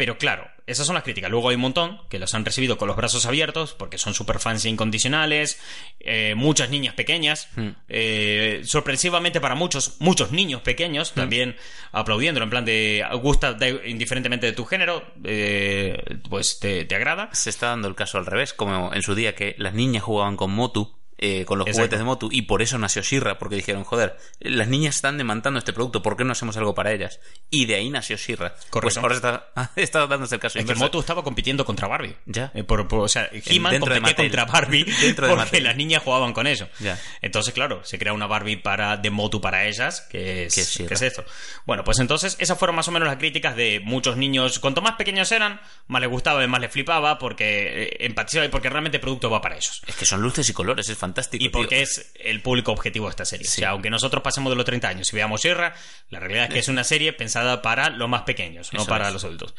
[0.00, 1.30] Pero claro, esas son las críticas.
[1.30, 4.38] Luego hay un montón que los han recibido con los brazos abiertos porque son super
[4.38, 5.60] fans incondicionales.
[6.00, 7.50] eh, muchas niñas pequeñas.
[7.54, 7.72] Hmm.
[7.90, 11.54] eh, sorpresivamente para muchos, muchos niños pequeños también
[11.92, 12.44] aplaudiéndolo.
[12.44, 17.28] En plan de gusta de- indiferentemente de tu género, eh, pues te, te agrada.
[17.34, 20.38] Se está dando el caso al revés, como en su día que las niñas jugaban
[20.38, 21.80] con Motu, eh, con los Exacto.
[21.82, 25.58] juguetes de Motu, y por eso nació Shirra, porque dijeron, joder, las niñas están demandando
[25.58, 27.20] este producto, ¿por qué no hacemos algo para ellas?
[27.50, 28.54] Y de ahí nació Shirra.
[28.70, 28.80] Correcto.
[28.80, 30.74] Pues ahora está, está dándose el caso Es que.
[30.74, 32.16] Motu estaba compitiendo contra Barbie.
[32.26, 32.50] Ya.
[32.54, 35.64] Eh, por- por- o sea, He-Man competía contra Barbie Dentro de porque Mattel.
[35.64, 36.68] las niñas jugaban con eso.
[36.78, 36.98] Ya.
[37.20, 40.54] Entonces, claro, se crea una Barbie para de Motu para ellas, que es,
[40.88, 41.24] que es esto.
[41.66, 44.58] Bueno, pues entonces esas fueron más o menos las críticas de muchos niños.
[44.58, 48.48] Cuanto más pequeños eran, más les gustaba y más les flipaba porque eh, empatizaba y
[48.48, 49.82] porque realmente el producto va para ellos.
[49.86, 51.09] Es que son luces y colores, es fantástico.
[51.46, 53.46] Y porque es el público objetivo de esta serie.
[53.46, 55.74] O sea, aunque nosotros pasemos de los 30 años y veamos Sierra,
[56.08, 59.12] la realidad es que es una serie pensada para los más pequeños, no para es.
[59.12, 59.54] los adultos.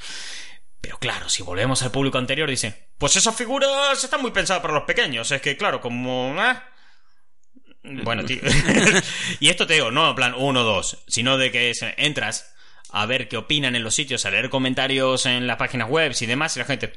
[0.81, 4.73] Pero claro, si volvemos al público anterior, dice, pues esas figuras están muy pensadas para
[4.73, 5.29] los pequeños.
[5.31, 6.35] Es que, claro, como...
[6.43, 6.55] ¿eh?
[7.83, 8.39] Bueno, tío.
[9.39, 12.53] y esto te digo, no en plan uno o dos, sino de que es- entras
[12.89, 16.25] a ver qué opinan en los sitios, a leer comentarios en las páginas web y
[16.25, 16.93] demás, y la gente...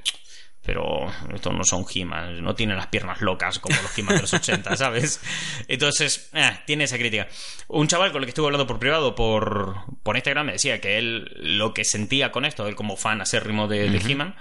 [0.64, 4.32] Pero estos no son He-Man, no tienen las piernas locas como los He-Man de los
[4.32, 5.20] 80, ¿sabes?
[5.68, 7.28] Entonces, eh, tiene esa crítica.
[7.68, 10.96] Un chaval con el que estuve hablando por privado, por, por Instagram, me decía que
[10.96, 14.36] él lo que sentía con esto, él como fan acérrimo de, de He-Man,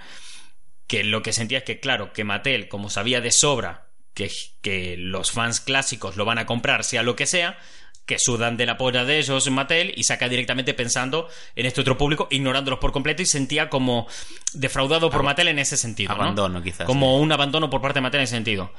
[0.86, 4.30] que lo que sentía es que, claro, que Mattel, como sabía de sobra que,
[4.62, 7.58] que los fans clásicos lo van a comprar, sea lo que sea,
[8.06, 11.80] que sudan de la polla de ellos en Mattel y saca directamente pensando en este
[11.80, 14.06] otro público, ignorándolos por completo y sentía como
[14.52, 16.14] defraudado por Mattel en ese sentido.
[16.14, 16.22] ¿no?
[16.22, 18.72] Abandono, quizás, Como un abandono por parte de Mattel en ese sentido.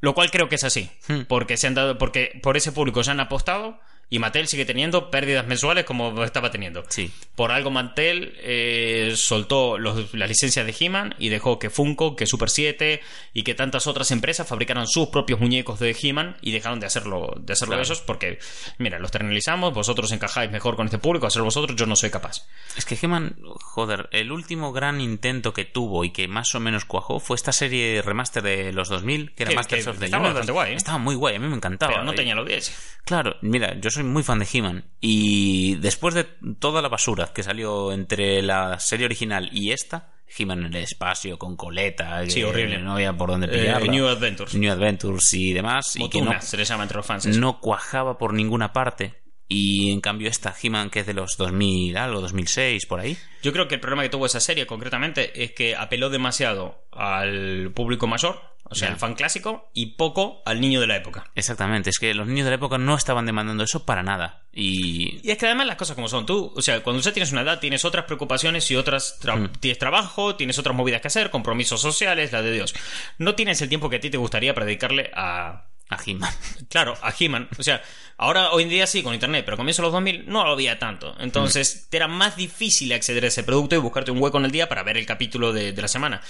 [0.00, 0.90] Lo cual creo que es así.
[1.08, 1.22] Hmm.
[1.28, 3.80] Porque se han dado, porque por ese público se han apostado
[4.12, 6.84] y Mattel sigue teniendo pérdidas mensuales como estaba teniendo.
[6.90, 7.10] Sí.
[7.34, 12.26] Por algo Mattel eh, soltó los- las licencias de He-Man y dejó que Funko, que
[12.26, 13.00] Super 7
[13.32, 17.32] y que tantas otras empresas fabricaran sus propios muñecos de He-Man y dejaron de hacerlo,
[17.40, 17.84] de hacerlo Claro.
[17.84, 18.38] ellos porque,
[18.76, 22.46] mira, los terminalizamos, vosotros encajáis mejor con este público, hacerlo vosotros, yo no soy capaz.
[22.76, 26.84] Es que He-Man, joder, el último gran intento que tuvo y que más o menos
[26.84, 30.24] cuajó fue esta serie remaster de los 2000, que era Masters que of the estaba
[30.24, 30.40] Universe.
[30.40, 30.76] bastante guay, ¿eh?
[30.76, 31.92] Estaba muy guay, a mí me encantaba.
[31.92, 32.74] Pero no tenía la audiencia.
[33.06, 36.24] Claro, mira, yo soy muy fan de He-Man y después de
[36.58, 41.38] toda la basura que salió entre la serie original y esta, He-Man en el espacio
[41.38, 42.78] con coleta, Sí, que horrible.
[42.78, 43.92] no había por dónde Eh, pillarla.
[43.92, 44.54] New Adventures.
[44.54, 47.26] New Adventures y demás, y que no, se le llama entre los fans.
[47.26, 47.38] eso.
[47.40, 49.20] no cuajaba por ninguna parte.
[49.48, 53.18] Y en cambio esta He-Man que es de los 2000 algo, 2006, por ahí.
[53.42, 57.70] Yo creo que el problema que tuvo esa serie concretamente es que apeló demasiado al
[57.74, 58.40] público mayor,
[58.72, 61.30] o sea, al fan clásico, y poco al niño de la época.
[61.34, 64.42] Exactamente, es que los niños de la época no estaban demandando eso para nada.
[64.52, 66.26] Y Y es que además las cosas como son.
[66.26, 69.18] Tú, o sea, cuando ya tienes una edad, tienes otras preocupaciones y otras.
[69.20, 69.52] tra- Mm.
[69.60, 72.74] Tienes trabajo, tienes otras movidas que hacer, compromisos sociales, la de Dios.
[73.18, 75.66] No tienes el tiempo que a ti te gustaría para dedicarle a.
[75.92, 76.32] a He-Man.
[76.68, 77.48] Claro, a He-Man.
[77.58, 77.82] O sea,
[78.16, 80.52] ahora hoy en día sí con internet, pero a comienzos de los 2000 no lo
[80.52, 81.14] había tanto.
[81.20, 84.50] Entonces, te era más difícil acceder a ese producto y buscarte un hueco en el
[84.50, 86.22] día para ver el capítulo de, de la semana.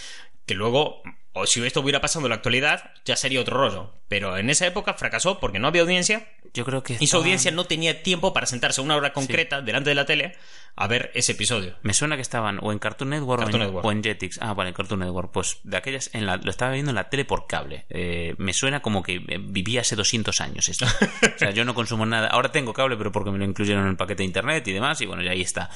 [0.47, 1.03] Que luego
[1.35, 3.95] O si esto hubiera pasado en la actualidad, ya sería otro rollo.
[4.09, 6.97] Pero en esa época fracasó porque no había audiencia Yo creo que.
[6.99, 10.37] y su audiencia no tenía tiempo para sentarse una hora concreta delante de la tele
[10.75, 11.77] a ver ese episodio.
[11.83, 13.87] Me suena que estaban o en Cartoon Network, Cartoon o, en, Network.
[13.87, 14.39] o en Jetix.
[14.41, 15.31] Ah, vale, en Cartoon Network.
[15.33, 17.87] Pues de aquellas, en la, lo estaba viendo en la tele por cable.
[17.91, 20.87] Eh, me suena como que eh, vivía hace 200 años esto.
[21.35, 22.29] o sea, yo no consumo nada.
[22.29, 25.01] Ahora tengo cable, pero porque me lo incluyeron en el paquete de internet y demás,
[25.01, 25.71] y bueno, ya ahí está.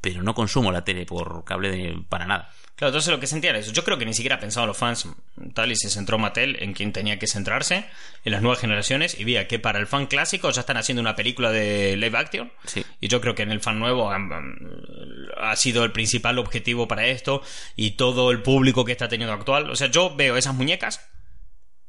[0.00, 2.50] Pero no consumo la tele por cable de- para nada.
[2.76, 3.72] Claro, entonces lo que sentía era eso.
[3.72, 5.06] Yo creo que ni siquiera pensaban los fans
[5.52, 7.84] tal y se centró Mattel en quien tenía que centrarse,
[8.24, 11.14] en las nuevas generaciones, y veía que para el fan clásico ya están haciendo una
[11.14, 12.50] película de live action.
[12.64, 12.82] Sí.
[13.02, 17.42] Y yo creo que en el fan nuevo ha sido el principal objetivo para esto
[17.76, 19.70] y todo el público que está teniendo actual.
[19.70, 21.06] O sea, yo veo esas muñecas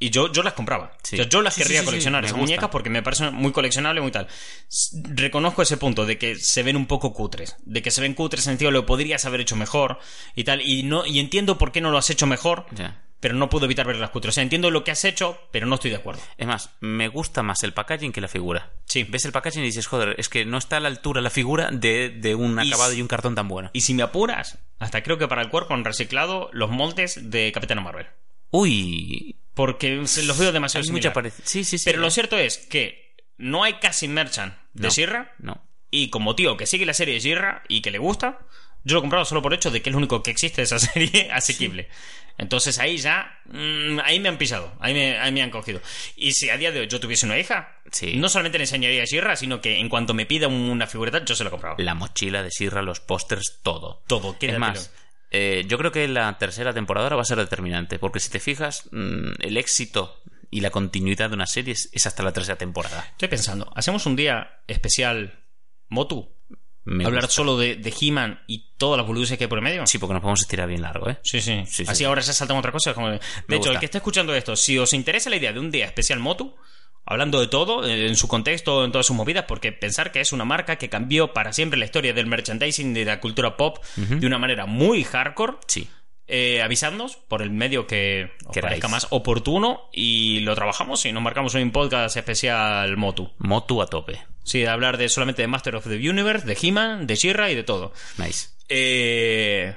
[0.01, 0.97] y yo, yo las compraba.
[1.03, 1.15] Sí.
[1.15, 3.51] O sea, yo las Sí, querría sí, sí, coleccionar, esas muñecas, porque me parecen muy
[3.51, 4.27] coleccionables, muy tal.
[5.13, 7.55] Reconozco ese punto de que se ven un poco cutres.
[7.63, 9.99] De que se ven cutres en el sentido de lo podrías haber hecho mejor
[10.35, 10.61] y tal.
[10.65, 12.65] Y, no, y entiendo por qué no lo has hecho mejor,
[13.19, 14.33] pero no puedo evitar ver las cutres.
[14.33, 16.21] O sea, entiendo lo que has hecho, pero no estoy de acuerdo.
[16.35, 18.71] Es más, me gusta más el packaging que la figura.
[18.85, 19.03] Sí.
[19.03, 21.69] Ves el packaging y dices, joder, es que no está a la altura la figura
[21.71, 23.69] de, de un Y acabado y un cartón tan bueno.
[23.73, 27.51] Y si me apuras, hasta creo que para el cuerpo han reciclado los moldes de
[27.51, 28.07] Capitana Marvel.
[28.49, 31.13] Uy, Porque los veo demasiado hay mucha similar.
[31.13, 31.43] parecida.
[31.45, 31.85] Sí, sí, sí.
[31.85, 34.91] Pero lo cierto es que no hay casi merchant de No.
[34.91, 35.33] Sierra.
[35.39, 35.61] No.
[35.89, 38.39] Y como tío que sigue la serie de Jirra y que le gusta,
[38.85, 40.63] yo lo he comprado solo por hecho de que es lo único que existe de
[40.63, 41.89] esa serie asequible.
[42.37, 45.81] Entonces ahí ya, mm, ahí me han pisado, ahí me, ahí me han cogido.
[46.15, 48.15] Y si a día de hoy yo tuviese una hija, Sí.
[48.15, 51.35] no solamente le enseñaría a Jirra, sino que en cuanto me pida una figurita, yo
[51.35, 51.75] se la compraba.
[51.77, 54.01] La mochila de Sirra, los pósters, todo.
[54.07, 54.59] Todo, Es quédatelo.
[54.61, 54.93] más,
[55.31, 58.39] eh, yo creo que la tercera temporada ahora va a ser determinante, porque si te
[58.39, 63.05] fijas, mm, el éxito y la continuidad de una serie es, hasta la tercera temporada.
[63.11, 65.39] Estoy pensando, ¿hacemos un día especial
[65.89, 66.29] Motu?
[66.83, 67.35] Me Hablar gusta.
[67.35, 69.85] solo de, de He-Man y todas las boludeces que hay por el medio.
[69.85, 71.19] Sí, porque nos podemos estirar bien largo, ¿eh?
[71.23, 71.63] Sí, sí.
[71.67, 72.03] Sí, sí, Así sí.
[72.05, 72.93] ahora ya saltamos otra cosa.
[72.95, 73.71] como- De hecho, gusta.
[73.73, 76.55] el que está escuchando esto, si os interesa la idea de un día especial Motu,
[77.05, 80.31] hablando de todo, eh, en su contexto, en todas sus movidas, porque pensar que es
[80.31, 84.25] una marca que cambió para siempre la historia del merchandising de la cultura pop de
[84.27, 85.89] una manera muy hardcore, Sí.
[86.27, 88.71] eh, avisándonos por el medio que os Queráis.
[88.79, 93.31] parezca más oportuno y lo trabajamos y nos marcamos un podcast especial Motu.
[93.39, 94.19] Motu a tope.
[94.43, 97.55] Sí, de hablar de solamente de Master of the Universe, de He-Man, de She-Ra y
[97.55, 97.91] de todo.
[98.17, 98.49] Nice.
[98.69, 99.75] Eh,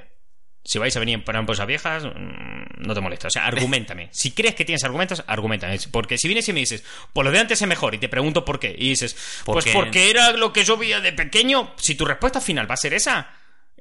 [0.65, 3.27] si vais a venir para cosas viejas, mm, no te molesta.
[3.27, 4.09] O sea, argumentame.
[4.11, 5.77] si crees que tienes argumentos, argumentame.
[5.91, 8.43] Porque si vienes y me dices, pues lo de antes es mejor, y te pregunto
[8.43, 9.73] por qué, y dices, ¿Por pues qué?
[9.73, 12.95] porque era lo que yo veía de pequeño, si tu respuesta final va a ser
[12.95, 13.29] esa,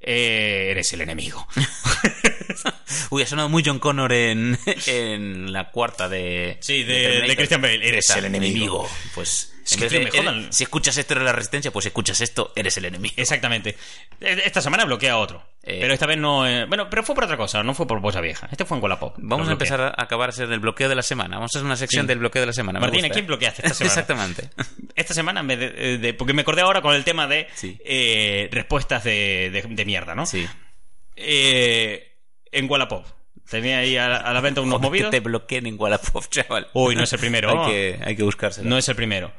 [0.00, 1.48] eh, eres el enemigo.
[3.10, 6.58] Uy, ha sonado muy John Connor en, en la cuarta de.
[6.60, 7.86] Sí, de- Christian Bale.
[7.88, 8.88] Eres el enemigo.
[9.14, 9.53] Pues.
[9.64, 10.42] Es en que, vez tío, de- me jodan.
[10.44, 13.14] eres- si escuchas esto de la resistencia, pues escuchas esto, eres el enemigo.
[13.16, 13.76] Exactamente.
[14.20, 15.42] Eh, Esta semana bloquea otro.
[15.62, 15.78] Eh.
[15.80, 16.46] Pero esta vez no.
[16.46, 18.46] eh, bueno, pero fue por otra cosa, no fue por Bosa Vieja.
[18.52, 19.14] Este fue en Wallapop.
[19.16, 21.36] Vamos a empezar a acabar a ser el bloqueo de la semana.
[21.36, 22.08] Vamos a hacer una sección Sí.
[22.08, 22.78] del bloqueo de la semana.
[22.78, 23.28] me Martín, gusta, ¿a quién ¿eh?
[23.28, 23.92] bloqueaste esta semana?
[23.92, 24.50] Exactamente.
[24.94, 27.76] Esta semana, vez de, de- porque me acordé ahora con el tema de Sí.
[27.84, 29.48] eh, respuestas de,
[29.86, 30.26] mierda, ¿no?
[30.26, 30.46] Sí.
[31.16, 32.12] Eh,
[32.52, 33.06] en Wallapop.
[33.48, 35.10] Tenía ahí a, a la venta unos Joder, movidos.
[35.10, 36.68] Que te bloqueen en Wallapop, chaval.
[36.72, 37.64] Uy, no es el primero.
[37.64, 38.68] hay, que, hay que buscárselo.
[38.68, 39.32] No es el primero.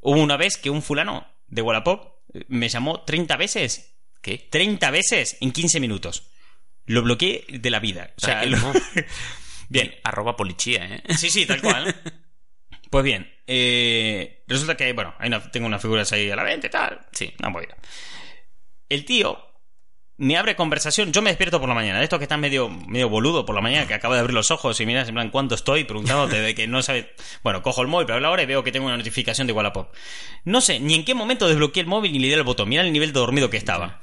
[0.00, 2.14] Hubo una vez que un fulano de Wallapop
[2.48, 3.94] me llamó 30 veces.
[4.22, 4.48] ¿Qué?
[4.50, 6.30] 30 veces en 15 minutos.
[6.86, 8.12] Lo bloqueé de la vida.
[8.16, 8.72] O sea, Ay, lo- no.
[9.68, 9.94] bien.
[10.04, 11.02] Arroba policía, ¿eh?
[11.16, 11.94] Sí, sí, tal cual.
[12.90, 16.66] Pues bien, eh, resulta que, bueno, hay una- tengo unas figuras ahí a la venta
[16.66, 16.98] y tal.
[17.12, 17.32] Sí.
[17.38, 17.76] Una movida.
[18.88, 19.49] El tío
[20.20, 21.12] me abre conversación.
[21.12, 21.98] Yo me despierto por la mañana.
[21.98, 24.50] De estos que están medio, medio boludo por la mañana, que acabo de abrir los
[24.50, 27.14] ojos y miras en plan cuánto estoy, preguntándote de que no sabe.
[27.42, 29.88] Bueno, cojo el móvil hablar ahora y veo que tengo una notificación de Wallapop.
[30.44, 32.68] No sé ni en qué momento desbloqueé el móvil ni le di al botón.
[32.68, 34.00] Mira el nivel de dormido que estaba.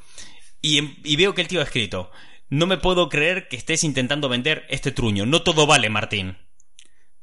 [0.61, 2.11] Y, en- y veo que el tío ha escrito:
[2.49, 5.27] No me puedo creer que estés intentando vender este truño.
[5.27, 6.35] No todo vale, Martín.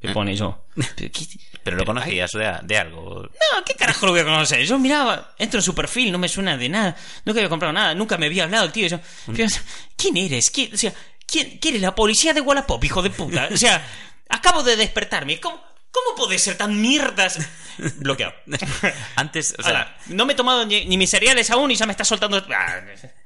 [0.05, 0.65] Me pone yo.
[1.65, 3.23] ¿Pero lo conocías de, de algo.
[3.23, 4.65] no, ¿qué carajo lo voy a conocer?
[4.65, 7.95] Yo miraba, entro en su perfil, no me suena de nada, nunca había comprado nada,
[7.95, 8.87] nunca me había hablado el tío.
[8.87, 9.01] yo,
[9.35, 9.49] pero,
[9.97, 10.51] ¿quién eres?
[10.51, 10.93] ¿Quién, o sea,
[11.27, 13.49] ¿quién, quién eres la policía de Wallapop, hijo de puta?
[13.51, 13.83] O sea,
[14.29, 15.41] acabo de despertarme.
[15.41, 15.63] ¿Cómo,
[15.95, 17.39] cómo podés ser tan mierdas?
[17.97, 18.35] Bloqueado.
[19.17, 21.87] Antes, o sea, Ala, no me he tomado ni, ni mis cereales aún y ya
[21.87, 22.45] me está soltando.
[22.51, 22.81] Ah,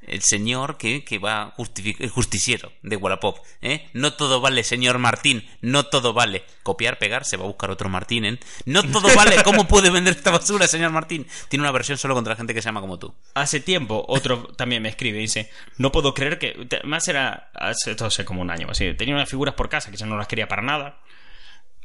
[0.07, 1.55] el señor que, que va
[1.99, 3.89] el justiciero de Wallapop, ¿eh?
[3.93, 6.45] No todo vale, señor Martín, no todo vale.
[6.63, 8.39] Copiar, pegar, se va a buscar otro Martín, ¿eh?
[8.65, 11.27] No todo vale, ¿cómo puede vender esta basura, señor Martín?
[11.49, 13.15] Tiene una versión solo contra la gente que se llama como tú.
[13.35, 16.57] Hace tiempo, otro también me escribe y dice: No puedo creer que.
[16.85, 17.51] Más era.
[17.55, 18.95] Hace, esto hace como un año así.
[18.95, 21.01] Tenía unas figuras por casa que ya no las quería para nada.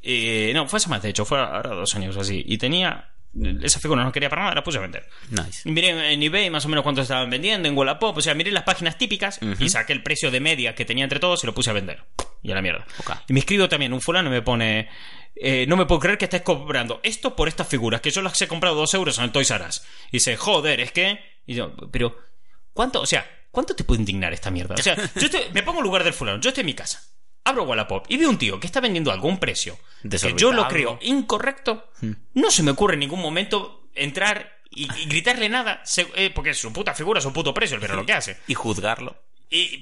[0.03, 2.43] Eh, no, fue hace más, de hecho, fue ahora dos años o así.
[2.45, 3.09] Y tenía.
[3.63, 5.09] Esas figuras no quería para nada, las puse a vender.
[5.31, 5.67] Nice.
[5.67, 8.15] Y Miré en eBay más o menos cuánto estaban vendiendo, en Wallapop.
[8.15, 11.19] O sea, miré las páginas típicas y saqué el precio de media que tenía entre
[11.19, 12.03] todos y lo puse a vender.
[12.43, 12.85] Y a la mierda.
[12.99, 13.11] Ok.
[13.29, 14.87] Y me escribo también un fulano me pone...
[15.35, 18.39] eh, no me puedo creer que estés cobrando esto por estas figuras, que yo las
[18.39, 19.83] he comprado dos euros en el Toys R Us.
[20.09, 21.19] Y dice, joder, es que...
[21.47, 22.15] Y yo, pero...
[22.73, 23.01] ¿Cuánto?
[23.01, 24.75] O sea, ¿cuánto te puede indignar esta mierda?
[24.75, 26.39] O sea, yo estoy- me pongo en lugar del fulano.
[26.39, 27.01] Yo estoy en mi casa.
[27.45, 30.51] Abro Wallapop y veo un tío que está vendiendo algo a un precio que yo
[30.53, 31.91] lo creo incorrecto.
[32.33, 36.51] No se me ocurre en ningún momento entrar y, y gritarle nada, se- eh, porque
[36.51, 38.37] es su puta figura, su puto precio, pero lo que hace.
[38.47, 39.15] Y juzgarlo.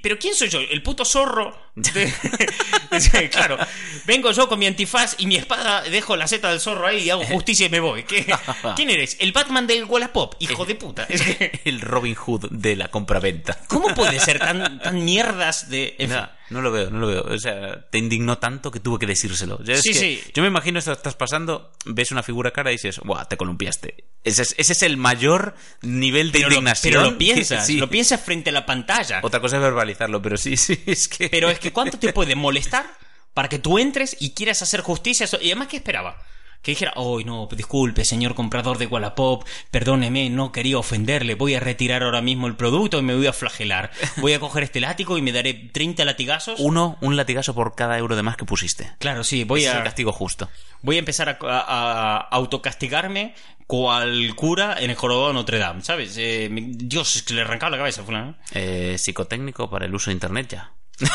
[0.03, 0.59] Pero ¿quién soy yo?
[0.59, 1.55] El puto zorro.
[1.75, 2.11] de-
[2.99, 3.57] Sí, claro.
[4.05, 7.09] Vengo yo con mi antifaz y mi espada, dejo la seta del zorro ahí y
[7.09, 8.03] hago justicia y me voy.
[8.03, 8.25] ¿Qué-
[8.75, 9.15] ¿Quién eres?
[9.21, 11.05] El Batman del Wallapop, hijo de puta.
[11.07, 13.57] Es que, El Robin Hood de la compraventa.
[13.67, 15.95] ¿Cómo puede ser tan, tan mierdas de...
[15.99, 16.09] en fin.
[16.09, 17.23] Nada, no lo veo, no lo veo.
[17.23, 19.59] O sea, te indignó tanto que tuve que decírselo.
[19.65, 20.21] Es Sí, que- sí.
[20.33, 23.25] yo me imagino esto estás pasando, ves una figura cara y dices, ¡buah!
[23.25, 24.03] Te columpiaste.
[24.23, 26.93] Ese es, ese es el mayor nivel de pero, lo, indignación.
[26.93, 27.77] pero lo piensas, Sí.
[27.77, 29.19] lo piensas frente a la pantalla.
[29.23, 31.29] Otra cosa es verbalizarlo, pero sí, sí, es que.
[31.29, 32.85] Pero es que ¿cuánto te puede molestar
[33.33, 35.25] para que tú entres y quieras hacer justicia?
[35.41, 36.17] Y además, ¿qué esperaba?
[36.61, 41.59] Que dijera, oh, no, disculpe, señor comprador de Wallapop, perdóneme, no quería ofenderle, voy a
[41.59, 43.89] retirar ahora mismo el producto y me voy a flagelar.
[44.17, 46.59] Voy a coger este látigo y me daré 30 latigazos.
[46.59, 48.91] Uno, un latigazo por cada euro de más que pusiste.
[48.99, 50.49] Claro, sí, voy Ese es el a, castigo justo.
[50.83, 53.33] voy a empezar a, a- a autocastigarme
[53.65, 56.15] cual cura en el jorobado de Notre Dame, ¿sabes?
[56.19, 58.37] Eh, Dios, es que le arrancaba la cabeza, fulano.
[58.53, 60.73] Eh, psicotécnico para el uso de internet ya.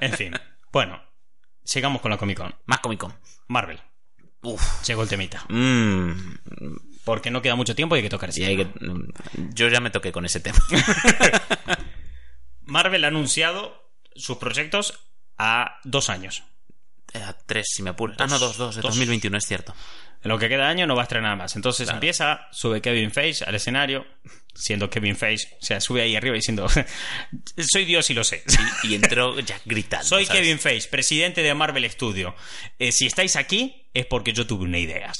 [0.00, 0.32] En fin,
[0.72, 1.00] bueno,
[1.64, 2.54] sigamos con la Comic Con.
[2.66, 3.14] Más Comic Con.
[3.48, 3.80] Marvel,
[4.54, 4.82] Uf.
[4.86, 5.44] llegó el temita.
[5.48, 6.10] Mm,
[7.04, 8.72] Porque no queda mucho tiempo y hay que tocar ese y tema.
[8.72, 10.58] que- mm, yo ya me toqué con ese tema.
[12.62, 14.98] Marvel ha anunciado sus proyectos
[15.38, 16.42] a dos años.
[17.16, 18.16] Eh, tres, si me apuras.
[18.20, 18.90] Ah, no, dos, dos, de Dos.
[18.90, 19.74] 2021, es cierto.
[20.22, 21.56] En lo que queda de año no va a estrenar nada más.
[21.56, 24.06] Entonces empieza, sube Kevin Feige al escenario,
[24.54, 26.66] siendo Kevin Feige, o sea, sube ahí arriba diciendo,
[27.58, 28.42] soy Dios y lo sé.
[28.82, 30.04] Y entró ya gritando.
[30.04, 30.40] Soy ¿sabes?
[30.40, 32.34] Kevin Feige, presidente de Marvel Studio.
[32.78, 35.12] Eh, si estáis aquí es porque yo tuve una idea.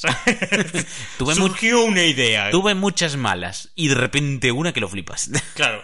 [1.19, 2.51] Tuve Surgió una idea.
[2.51, 5.31] Tuve muchas malas y de repente una que lo flipas.
[5.55, 5.83] Claro.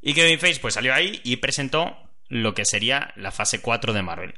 [0.00, 1.96] Y Kevin Feige pues salió ahí y presentó
[2.28, 4.34] lo que sería la fase 4 de Marvel.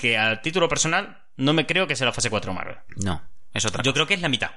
[0.00, 2.76] Que a título personal no me creo que sea la fase 4 de Marvel.
[2.96, 3.22] No,
[3.52, 3.94] es otra Yo cosa.
[3.94, 4.50] creo que es la mitad.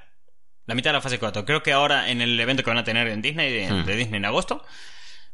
[0.65, 1.45] La mitad de la fase 4.
[1.45, 3.85] Creo que ahora en el evento que van a tener en Disney, de, Hmm.
[3.85, 4.63] de Disney en agosto,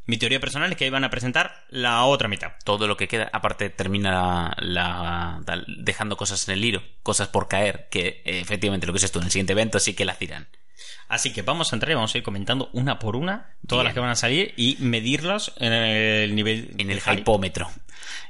[0.06, 2.54] mi teoría personal es que ahí van a presentar la otra mitad.
[2.64, 7.48] Todo lo que queda, aparte termina la, la- dejando cosas en el hilo, cosas por
[7.48, 10.20] caer, que eh, efectivamente lo que es esto en el siguiente evento sí que las
[10.20, 10.48] tiran.
[11.08, 13.86] Así que vamos a entrar y vamos a ir comentando una por una todas Bien.
[13.86, 17.22] las que van a salir y medirlas en el nivel En el de hype.
[17.22, 17.70] hypómetro.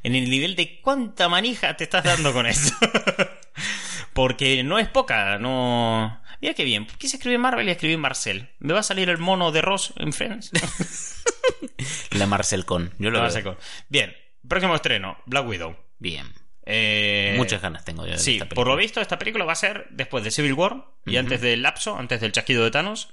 [0.03, 2.76] en el nivel de cuánta manija te estás dando con esto.
[4.13, 6.21] Porque no es poca, no.
[6.41, 6.86] Mira qué bien.
[6.97, 8.49] Quise escribir Marvel y escribí Marcel.
[8.59, 10.51] ¿Me va a salir el mono de Ross en Friends?
[12.11, 12.91] La Marcel Con.
[12.99, 13.38] Yo lo Lo va a veo.
[13.38, 13.57] sacar.
[13.89, 14.13] Bien.
[14.47, 15.76] Próximo estreno: Black Widow.
[15.99, 16.28] Bien.
[16.66, 19.55] Eh, Muchas ganas tengo yo de Sí, esta por lo visto, esta película va a
[19.55, 23.09] ser después de Civil War y antes del lapso, antes del chasquido de Thanos.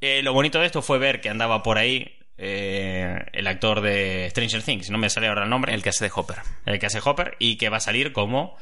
[0.00, 4.28] Eh, lo bonito de esto fue ver que andaba por ahí eh, el actor de
[4.30, 6.36] Stranger Things, no me sale ahora el nombre, El que hace de Hopper.
[6.66, 8.56] el que hace Hopper, y que va a salir como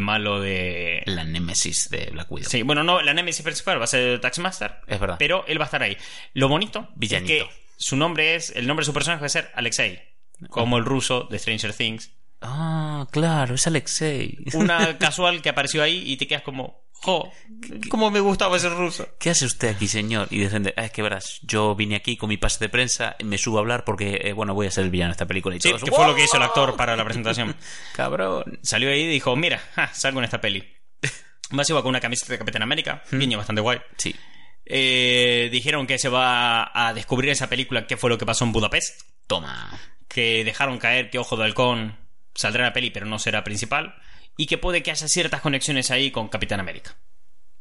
[0.00, 1.02] malo de.
[1.06, 2.50] La némesis de Black Widow.
[2.50, 5.16] Sí, bueno, no, la Nemesis principal va a ser Taxmaster, Es verdad.
[5.18, 5.96] pero él va a estar ahí.
[6.34, 7.32] Lo bonito Villanito.
[7.32, 10.02] es que su nombre es, el nombre de su personaje va a ser Alexei,
[10.48, 12.10] como el ruso de Stranger Things.
[12.40, 14.38] Ah, claro, es Alexei.
[14.54, 17.30] Una casual que apareció ahí y te quedas como, jo,
[17.88, 19.08] cómo me gustaba ese ruso.
[19.18, 20.28] ¿Qué hace usted aquí, señor?
[20.30, 23.38] Y dicen, "Ah, es que verás, yo vine aquí con mi pase de prensa, me
[23.38, 25.60] subo a hablar porque, eh, bueno, voy a ser el villano de esta película y
[25.60, 27.56] Sí, todos, que fue lo que hizo el actor para la presentación.
[27.94, 28.58] Cabrón.
[28.62, 30.62] Salió ahí y dijo, mira, ja, salgo en esta peli.
[31.50, 33.78] Más iba con una camiseta de Capitán América, guiño bastante guay.
[33.96, 34.14] Sí.
[34.68, 38.52] Eh, dijeron que se va a descubrir esa película qué fue lo que pasó en
[38.52, 39.00] Budapest.
[39.28, 39.78] Toma.
[40.08, 41.96] Que dejaron caer que Ojo de Halcón
[42.36, 43.96] saldrá en la peli, pero no será principal.
[44.36, 46.96] Y que puede que haya ciertas conexiones ahí con Capitán América.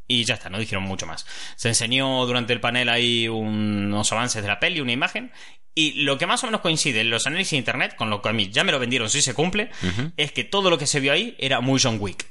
[0.08, 1.26] Y ya está, no dijeron mucho más.
[1.56, 5.32] Se enseñó durante el panel ahí unos avances de la peli, una imagen.
[5.74, 8.30] Y lo que más o menos coincide en los análisis de internet, con lo que
[8.30, 9.72] a mí ya me lo vendieron si se cumple,
[10.16, 12.26] es que todo lo que se vio ahí era muy John Wick.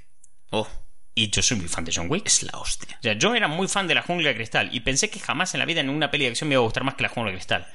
[0.50, 0.68] Oh,
[1.14, 2.26] Y yo soy muy fan de John Wick.
[2.26, 2.96] es la hostia.
[2.98, 5.52] O sea, yo era muy fan de la jungla de cristal y pensé que jamás
[5.54, 7.08] en la vida en una peli de acción me iba a gustar más que la
[7.08, 7.66] jungla de cristal.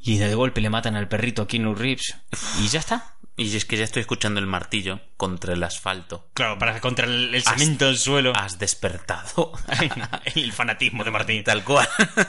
[0.00, 2.14] Y de golpe le matan al perrito a Keanu Reeves
[2.62, 3.16] y ya está.
[3.38, 6.28] Y es que ya estoy escuchando el martillo contra el asfalto.
[6.34, 8.32] Claro, para contra el, el cemento del suelo.
[8.34, 9.52] Has despertado.
[10.34, 11.44] el fanatismo de Martín.
[11.44, 11.88] Tal cual.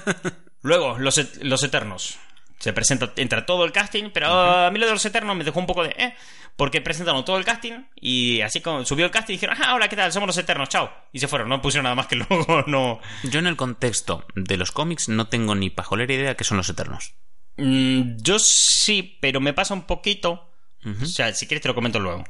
[0.62, 2.18] Luego, los, et- los Eternos.
[2.60, 5.60] Se presenta, entra todo el casting, pero a mí lo de los Eternos me dejó
[5.60, 5.96] un poco de...
[5.98, 6.14] Eh,
[6.58, 9.88] porque presentaron todo el casting y así como subió el casting y dijeron, ah, hola,
[9.88, 10.12] ¿qué tal?
[10.12, 10.92] Somos los Eternos, chao.
[11.14, 13.00] Y se fueron, no pusieron nada más que luego no...
[13.24, 16.70] Yo en el contexto de los cómics no tengo ni pajolera idea que son los
[16.70, 17.14] eternos.
[17.56, 20.49] Mm, yo sí, pero me pasa un poquito
[20.86, 22.24] O sea, si quieres te lo comento luego.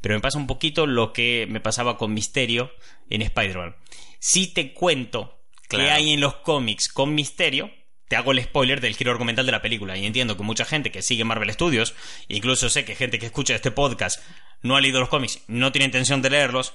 [0.00, 2.70] Pero me pasa un poquito lo que me pasaba con Misterio
[3.10, 3.76] en Spider-Man.
[4.18, 5.84] Si te cuento Claro.
[5.86, 7.70] qué hay en los cómics con Misterio,
[8.08, 9.96] te hago el spoiler del giro argumental de la película.
[9.96, 11.94] Y entiendo que mucha gente que sigue Marvel Studios,
[12.28, 14.22] incluso sé que gente que escucha este podcast
[14.62, 16.74] no ha leído los cómics, no tiene intención de leerlos.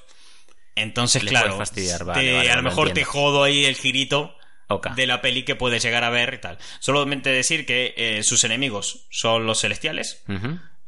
[0.76, 3.76] Entonces, Les claro, puede fastidiar, vale, te- vale, a lo mejor te jodo ahí el
[3.76, 4.36] girito
[4.70, 4.90] Ok.
[4.92, 6.58] de la peli que puedes llegar a ver y tal.
[6.80, 10.24] Solamente decir que eh, sus enemigos son los celestiales.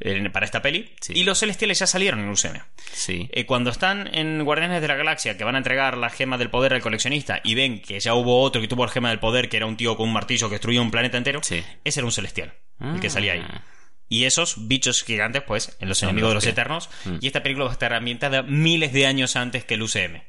[0.05, 1.13] Eh, para esta peli Sí.
[1.15, 2.59] y los celestiales ya salieron en UCM.
[2.91, 3.29] Sí.
[3.31, 6.49] Eh, cuando están en Guardianes de la Galaxia, que van a entregar la gema del
[6.49, 9.49] poder al coleccionista y ven que ya hubo otro que tuvo la gema del poder,
[9.49, 11.63] que era un tío con un martillo que destruía un planeta entero, Sí.
[11.83, 13.43] ese era un celestial, el que salía ahí.
[13.47, 13.63] Ah.
[14.09, 16.89] Y esos bichos gigantes, pues, en los Son enemigos de los que- Eternos.
[17.05, 17.15] Mm.
[17.21, 20.21] Y esta película va a estar ambientada miles de años antes que el UCM.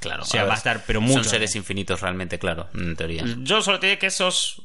[0.00, 0.22] Claro.
[0.22, 3.24] O sea, a va a estar, pero Son mucho seres infinitos realmente, claro, en teoría.
[3.38, 4.62] Yo solo te diré que esos.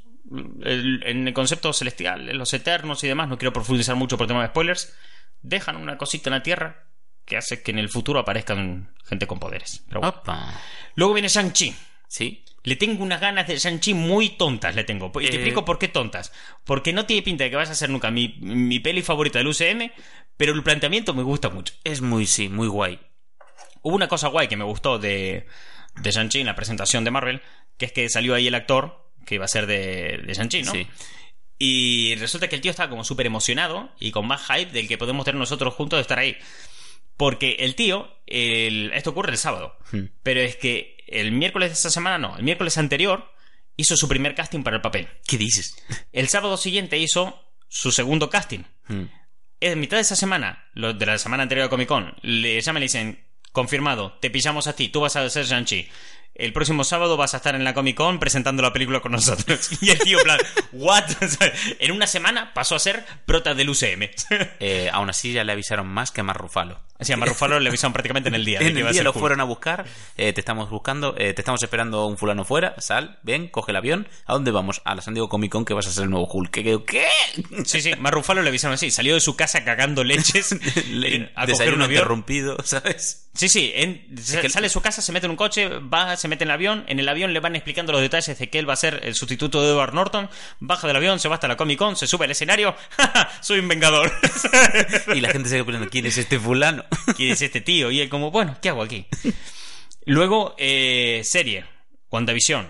[0.63, 4.27] El- en el concepto celestial, en los eternos y demás, no quiero profundizar mucho por
[4.27, 4.95] tema de spoilers.
[5.41, 6.85] Dejan una cosita en la tierra
[7.25, 9.83] que hace que en el futuro aparezcan gente con poderes.
[9.87, 10.21] Pero bueno.
[10.95, 11.75] Luego viene Shang-Chi.
[12.07, 12.43] Sí.
[12.63, 15.07] Le tengo unas ganas de Shang-Chi muy tontas, le tengo.
[15.19, 15.35] Y te Eh.
[15.35, 16.31] explico por qué tontas.
[16.63, 19.47] Porque no tiene pinta de que vas a ser nunca mi, mi peli favorita del
[19.47, 19.91] UCM,
[20.37, 21.73] pero el planteamiento me gusta mucho.
[21.83, 22.99] Es muy, sí, muy guay.
[23.81, 25.45] Hubo una cosa guay que me gustó de,
[26.01, 27.41] de Shang-Chi en la presentación de Marvel,
[27.77, 30.71] que es que salió ahí el actor que iba a ser de, de Shang-Chi, ¿no?
[30.71, 30.87] Sí.
[31.59, 34.97] Y resulta que el tío estaba como súper emocionado y con más hype del que
[34.97, 36.37] podemos tener nosotros juntos de estar ahí.
[37.15, 40.05] Porque el tío, el- esto ocurre el sábado, Hmm.
[40.23, 43.31] pero es que el miércoles de esta semana no, el miércoles anterior
[43.77, 45.07] hizo su primer casting para el papel.
[45.27, 45.75] ¿Qué dices?
[46.11, 48.63] El sábado siguiente hizo su segundo casting.
[48.87, 49.03] Mm.
[49.61, 52.81] En mitad de esa semana, lo de la semana anterior a Comic Con, le llaman
[52.81, 55.87] y le dicen, confirmado, te pillamos a ti, tú vas a ser Shang-Chi.
[56.35, 59.69] El próximo sábado vas a estar en la Comic Con presentando la película con nosotros.
[59.81, 60.39] Y el tío, en plan,
[60.71, 61.03] ¿what?
[61.79, 64.09] En una semana pasó a ser prota del UCM.
[64.59, 66.79] Eh, aún así ya le avisaron más que a Mark Ruffalo.
[66.99, 68.59] Así a Mark Ruffalo le avisaron prácticamente en el día.
[68.61, 71.61] En el a día lo fueron a buscar, eh, te estamos buscando, eh, te estamos
[71.61, 74.07] esperando un fulano fuera, sal, ven, coge el avión.
[74.25, 74.81] ¿A dónde vamos?
[74.85, 76.49] A la San Diego Comic Con que vas a ser el nuevo Hulk.
[76.51, 76.79] ¿Qué?
[76.87, 77.07] qué-.
[77.65, 78.89] Sí, sí, Mark Ruffalo le avisaron así.
[78.89, 80.55] Salió de su casa cagando leches
[80.89, 81.99] Le- a coger un avión.
[81.99, 83.27] interrumpido, ¿sabes?
[83.33, 86.27] Sí, sí, en- sa- sale de su casa, se mete en un coche, va, se
[86.27, 88.67] mete en el avión, en el avión le van explicando los detalles de que él
[88.67, 91.55] va a ser el sustituto de Edward Norton, baja del avión, se va hasta la
[91.55, 93.29] Comic Con, se sube al escenario, ¡Ja, ja!
[93.41, 94.11] soy un vengador.
[95.15, 96.83] Y la gente se queda preguntando, ¿quién es este fulano?
[97.15, 97.91] ¿Quién es este tío?
[97.91, 99.05] Y él como, bueno, ¿qué hago aquí?
[100.05, 101.65] Luego, eh, serie,
[102.11, 102.67] WandaVision,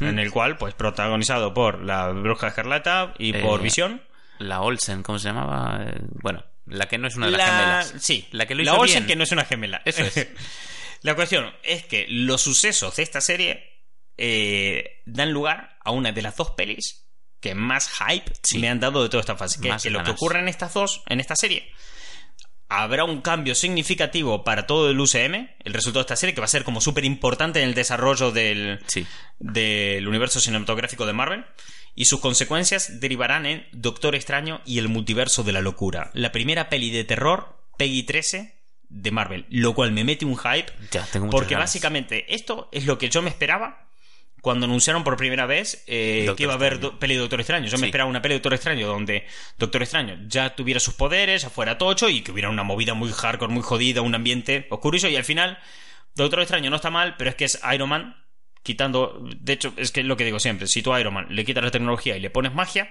[0.00, 4.02] en el cual, pues, protagonizado por la Bruja Escarlata y por Eh, Visión.
[4.38, 5.84] La Olsen, ¿cómo se llamaba?
[5.84, 7.54] Eh, Bueno, la que no es una de las La...
[7.56, 7.94] gemelas.
[7.98, 9.06] Sí, La que lo la hizo Olsen bien.
[9.08, 9.82] que no es una gemela.
[9.84, 10.28] Eso es.
[11.02, 13.68] la cuestión es que los sucesos de esta serie
[14.18, 17.06] eh, dan lugar a una de las dos pelis
[17.40, 18.58] que más hype Sí.
[18.58, 19.60] me han dado de toda esta fase.
[19.60, 21.68] Que es Más que lo que ocurre en estas dos, en esta serie,
[22.68, 26.44] habrá un cambio significativo para todo el UCM, el resultado de esta serie, que va
[26.46, 29.06] a ser como súper importante en el desarrollo del, Sí.
[29.38, 31.44] del universo cinematográfico de Marvel
[31.94, 36.68] y sus consecuencias derivarán en Doctor Extraño y el multiverso de la locura, la primera
[36.70, 38.61] peli de terror Peggy 13
[38.94, 41.70] de Marvel, lo cual me mete un hype Ya, tengo porque ganas.
[41.70, 43.88] básicamente esto es lo que yo me esperaba
[44.42, 47.66] cuando anunciaron por primera vez eh, que iba a haber do- peli de Doctor Extraño.
[47.68, 47.80] Yo Sí.
[47.80, 49.24] me esperaba una peli de Doctor Extraño donde
[49.56, 53.10] Doctor Extraño ya tuviera sus poderes, ya fuera tocho y que hubiera una movida muy
[53.12, 55.58] hardcore, muy jodida, un ambiente oscurillo y al final
[56.14, 58.16] Doctor Extraño no está mal, pero es que es Iron Man
[58.62, 59.24] quitando...
[59.40, 61.44] De hecho, es que es lo que digo siempre, si tú a Iron Man le
[61.44, 62.90] quitas la tecnología y le pones magia,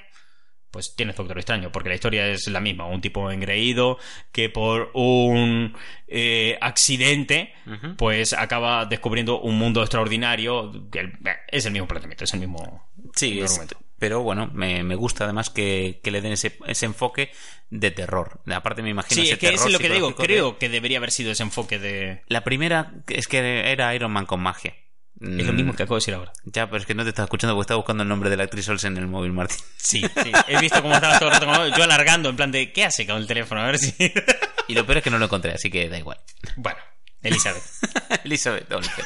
[0.71, 2.85] pues tienes Doctor Extraño, porque la historia es la misma.
[2.85, 3.97] Un tipo engreído
[4.31, 5.75] que por un
[6.07, 7.53] eh, accidente,
[7.97, 10.89] pues acaba descubriendo un mundo extraordinario.
[10.91, 11.13] que el-
[11.49, 13.77] es el mismo planteamiento, es el mismo Sí, es- argumento.
[13.99, 17.31] pero bueno, me, me gusta además que, que le den ese, ese enfoque
[17.69, 18.41] de terror.
[18.51, 20.07] Aparte me imagino Sí, ese es que terror es lo que digo.
[20.09, 22.21] de- Creo que debería haber sido ese enfoque de...
[22.27, 24.73] La primera es que era Iron Man con magia.
[25.21, 26.33] Es lo Mm, mismo que acabo de decir ahora.
[26.45, 28.43] Ya, pero es que no te estaba escuchando porque estaba buscando el nombre de la
[28.45, 29.57] actriz Olsen en el móvil, Martín.
[29.77, 30.31] Sí, sí.
[30.47, 33.05] He visto cómo estabas todo el rato con- yo alargando en plan de ¿qué hace
[33.05, 33.61] con el teléfono?
[33.61, 33.93] A ver si...
[34.67, 36.19] Y lo peor es que no lo encontré, así que da igual.
[36.55, 36.79] bueno,
[37.21, 37.61] Elizabeth.
[38.23, 39.05] Elizabeth Olsen.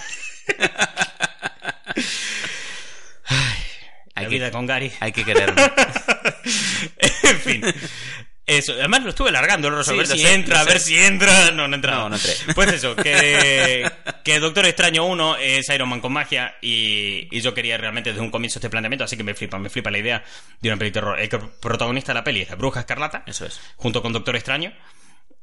[4.15, 4.91] La Hay vida que, con Gary.
[5.01, 5.55] hay que quererlo.
[7.23, 7.63] en fin.
[8.47, 10.87] Eso, además lo estuve largando, a Sí, ver lo si sé, entra, a ver sé.
[10.89, 11.49] si entra.
[11.51, 11.95] No, no entra.
[11.95, 12.33] No, no entré.
[12.53, 13.89] Pues eso, que,
[14.23, 18.21] que Doctor Extraño 1 es Iron Man con magia y, y yo quería realmente desde
[18.21, 20.23] un comienzo este planteamiento, así que me flipa, me flipa la idea
[20.61, 21.19] de una peli de terror.
[21.19, 23.59] El protagonista de la peli es la Bruja Escarlata, Eso es.
[23.77, 24.73] junto con Doctor Extraño.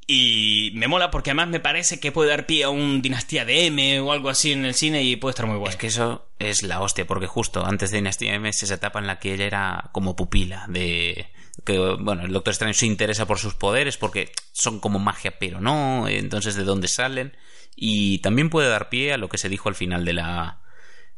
[0.07, 3.67] Y me mola porque además me parece que puede dar pie a un Dinastía de
[3.67, 5.71] M o algo así en el cine y puede estar muy guay.
[5.71, 8.99] Es que eso es la hostia, porque justo antes de Dinastía M es esa etapa
[8.99, 11.29] en la que ella era como pupila de,
[11.65, 15.61] que bueno, el Doctor Extraño se interesa por sus poderes porque son como magia, pero
[15.61, 17.37] no, entonces de dónde salen.
[17.77, 20.61] Y también puede dar pie a lo que se dijo al final de la...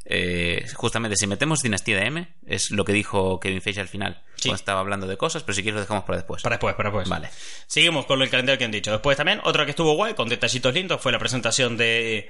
[0.05, 4.23] eh, justamente, si metemos Dinastía de M, es lo que dijo Kevin Feige al final,
[4.37, 4.49] Sí.
[4.51, 6.43] cuando estaba hablando de cosas, pero si quieres lo dejamos para después.
[6.43, 7.09] Para después, para después.
[7.09, 7.29] Vale.
[7.67, 8.93] Seguimos con el calendario que han dicho.
[8.93, 12.29] Después también, otra que estuvo guay, con detallitos lindos, fue la presentación de,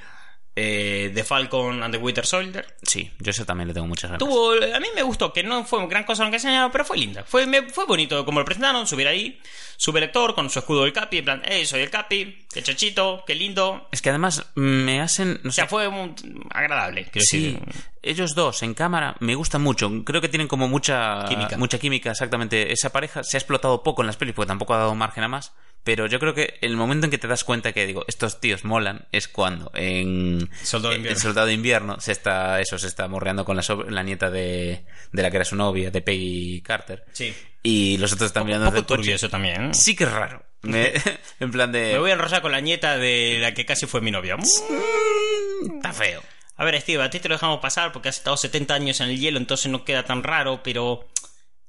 [0.56, 2.66] eh, de Falcon and the Winter Soldier.
[2.82, 4.18] Sí, yo eso también le tengo muchas ganas.
[4.18, 6.96] Tuvo, a mí me gustó, que no fue gran cosa lo que enseñaron, pero fue
[6.98, 7.24] linda.
[7.24, 9.40] Fue, me- fue bonito como lo presentaron, subir ahí,
[9.76, 12.62] sube el lector con su escudo del Capi, en plan, hey, soy el Capi, qué
[12.62, 13.88] chachito, qué lindo.
[13.90, 15.40] Es que además me hacen...
[15.42, 16.14] No O sé, sea, fue un-
[16.50, 17.04] agradable.
[17.14, 17.60] Sí, decir.
[18.02, 19.90] ellos dos en cámara me gustan mucho.
[20.04, 21.56] Creo que tienen como mucha Química.
[21.58, 22.72] mucha química, exactamente.
[22.72, 25.28] Esa pareja se ha explotado poco en las pelis porque tampoco ha dado margen a
[25.28, 25.52] más.
[25.84, 28.64] Pero yo creo que el momento en que te das cuenta que digo, estos tíos
[28.64, 31.16] molan, es cuando en Soldado de Invierno.
[31.18, 34.30] en Soldado de Invierno se está, eso, se está morreando con la, so- la nieta
[34.30, 37.04] de, de la que era su novia, de Peggy Carter.
[37.12, 37.34] Sí.
[37.62, 39.66] Y los otros están mirando Un poco turbio eso también.
[39.66, 39.74] ¿eh?
[39.74, 40.42] Sí que es raro.
[40.62, 40.92] Me-
[41.40, 41.92] en plan de...
[41.92, 44.36] Me voy a enrollar con la nieta de la que casi fue mi novia.
[44.38, 46.22] "Mm, Está feo.
[46.56, 49.08] A ver, Steve, a ti te lo dejamos pasar porque has estado 70 años en
[49.10, 51.08] el hielo, entonces no queda tan raro, pero...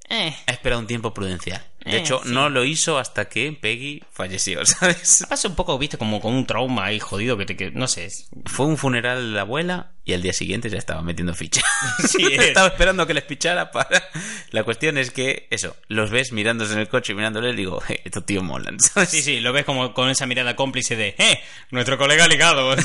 [0.09, 0.35] Eh.
[0.45, 1.65] Ha esperado un tiempo prudencial.
[1.85, 2.31] De Eh, hecho, sí.
[2.31, 5.25] no lo hizo hasta que Peggy falleció, ¿sabes?
[5.29, 7.55] Pasa un poco, viste, como con un trauma ahí jodido que te...
[7.55, 8.09] Que, no sé.
[8.45, 11.61] Fue un funeral de la abuela y al día siguiente ya estaba metiendo ficha.
[12.07, 12.39] Sí, es.
[12.45, 14.03] estaba esperando que les pichara para...
[14.51, 17.81] La cuestión es que, eso, los ves mirándose en el coche y mirándole y digo,
[17.89, 19.09] "Eh, estos tíos molan, ¿sabes?
[19.09, 21.15] Sí, sí, lo ves como con esa mirada cómplice de...
[21.17, 21.39] ¡Eh!
[21.71, 22.75] Nuestro colega ligado.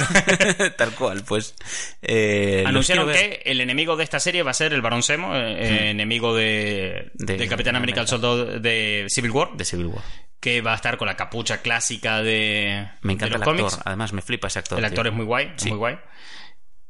[0.77, 1.55] Tal cual, pues...
[2.03, 5.91] eh, Anunciaron que el enemigo de esta serie va a ser el Barón Zemo, eh,
[5.91, 10.03] enemigo de, De- del Capitán América, el soldado de Civil War, De Civil War.
[10.41, 13.57] que va a estar con la capucha clásica de, Me de encanta los el actor.
[13.71, 13.79] cómics.
[13.85, 14.79] Además, me flipa ese actor.
[14.79, 15.11] El actor tío.
[15.13, 15.69] es muy guay, Sí.
[15.69, 15.99] muy guay.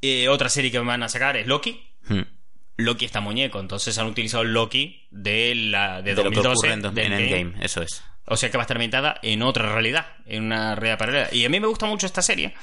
[0.03, 1.83] Eh, otra serie que van a sacar es Loki.
[2.09, 2.23] Hmm.
[2.77, 6.51] Loki está muñeco, entonces han utilizado el Loki de la de, De lo que 2012
[6.53, 7.41] ocurre en, en Endgame.
[7.41, 8.03] Endgame, eso es.
[8.25, 11.29] O sea que va a estar ambientada en otra realidad, en una realidad paralela.
[11.33, 12.55] Y a mí me gusta mucho esta serie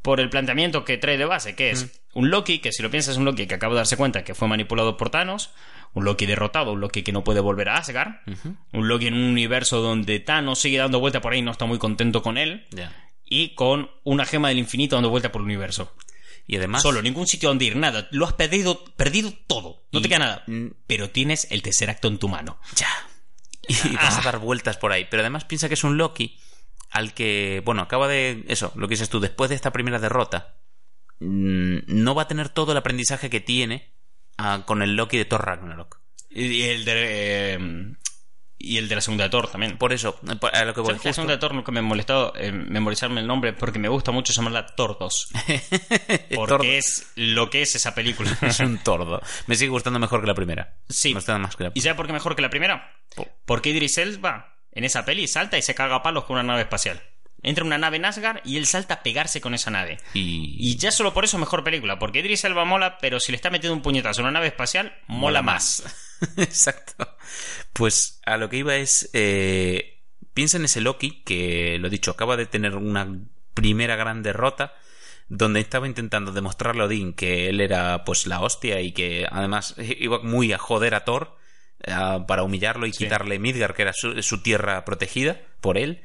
[0.00, 3.12] por el planteamiento que trae de base, que es un Loki, que si lo piensas
[3.12, 5.50] es un Loki que acaba de darse cuenta que fue manipulado por Thanos,
[5.94, 8.12] un Loki derrotado, un Loki que no puede volver a Asgard,
[8.72, 11.64] un Loki en un universo donde Thanos sigue dando vuelta por ahí y no está
[11.66, 12.66] muy contento con él,
[13.24, 15.94] y con una gema del infinito dando vuelta por el universo.
[16.46, 16.82] Y además...
[16.82, 18.08] Solo, ningún sitio donde ir, nada.
[18.10, 19.84] Lo has perdido, perdido todo.
[19.92, 20.44] No Y- te queda nada.
[20.88, 22.58] Pero tienes el tercer acto en tu mano.
[22.74, 22.88] Ya.
[23.68, 25.06] Y vas a dar vueltas por ahí.
[25.08, 26.36] Pero además piensa que es un Loki
[26.90, 28.44] al que, bueno, acaba de...
[28.48, 30.56] Eso, lo que dices tú, después de esta primera derrota,
[31.20, 33.92] mm, no va a tener todo el aprendizaje que tiene
[34.38, 36.00] ah, con el Loki de Thor Ragnarok.
[36.30, 37.54] Y el de.
[37.54, 37.94] eh,
[38.62, 39.76] y el de la segunda de Thor también.
[39.76, 40.90] Por eso, eh, a lo que voy.
[40.90, 43.80] ¿Sabes que la segunda de Thor nunca me ha molestado eh, memorizarme el nombre porque
[43.80, 45.28] me gusta mucho llamarla Thor 2.
[46.34, 48.30] Porque es lo que es esa película.
[48.42, 49.20] es un tordo.
[49.46, 50.76] Me sigue gustando mejor que la primera.
[50.88, 51.08] Sí.
[51.08, 52.94] Me gusta más que la ¿Y sabes por qué mejor que la primera?
[53.44, 56.62] Porque Idris Elba en esa peli salta y se caga a palos con una nave
[56.62, 57.02] espacial.
[57.42, 59.98] Entra en una nave en Asgard y él salta a pegarse con esa nave.
[60.14, 63.32] Y, Y ya solo por eso es mejor película, porque Idris Elba mola, pero si
[63.32, 65.82] le está metiendo un puñetazo en una nave espacial, mola, más.
[66.36, 67.16] Exacto.
[67.72, 69.10] Pues a lo que iba es.
[69.12, 70.00] eh,
[70.34, 73.08] piensa en ese Loki que, lo dicho, acaba de tener una
[73.54, 74.74] primera gran derrota.
[75.28, 79.74] Donde estaba intentando demostrarle a Odín que él era pues la hostia y que además
[79.98, 81.38] iba muy a joder a Thor
[81.84, 81.94] eh,
[82.28, 86.02] para humillarlo y quitarle Midgar, que era su, su tierra protegida por él.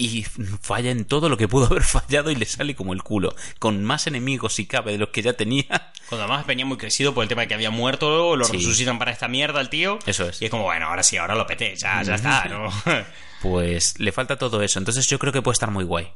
[0.00, 3.34] Y falla en todo lo que pudo haber fallado y le sale como el culo.
[3.58, 5.64] Con más enemigos si cabe de los que ya tenía.
[6.08, 8.52] Cuando además venía muy crecido por el tema de que había muerto, lo Sí.
[8.58, 9.98] resucitan para esta mierda al tío.
[10.06, 10.40] Eso es.
[10.40, 12.70] Y es como, bueno, ahora sí, ahora lo peté, ya, ya está, ¿no?
[13.42, 14.78] Pues le falta todo eso.
[14.78, 16.10] Entonces yo creo que puede estar muy guay.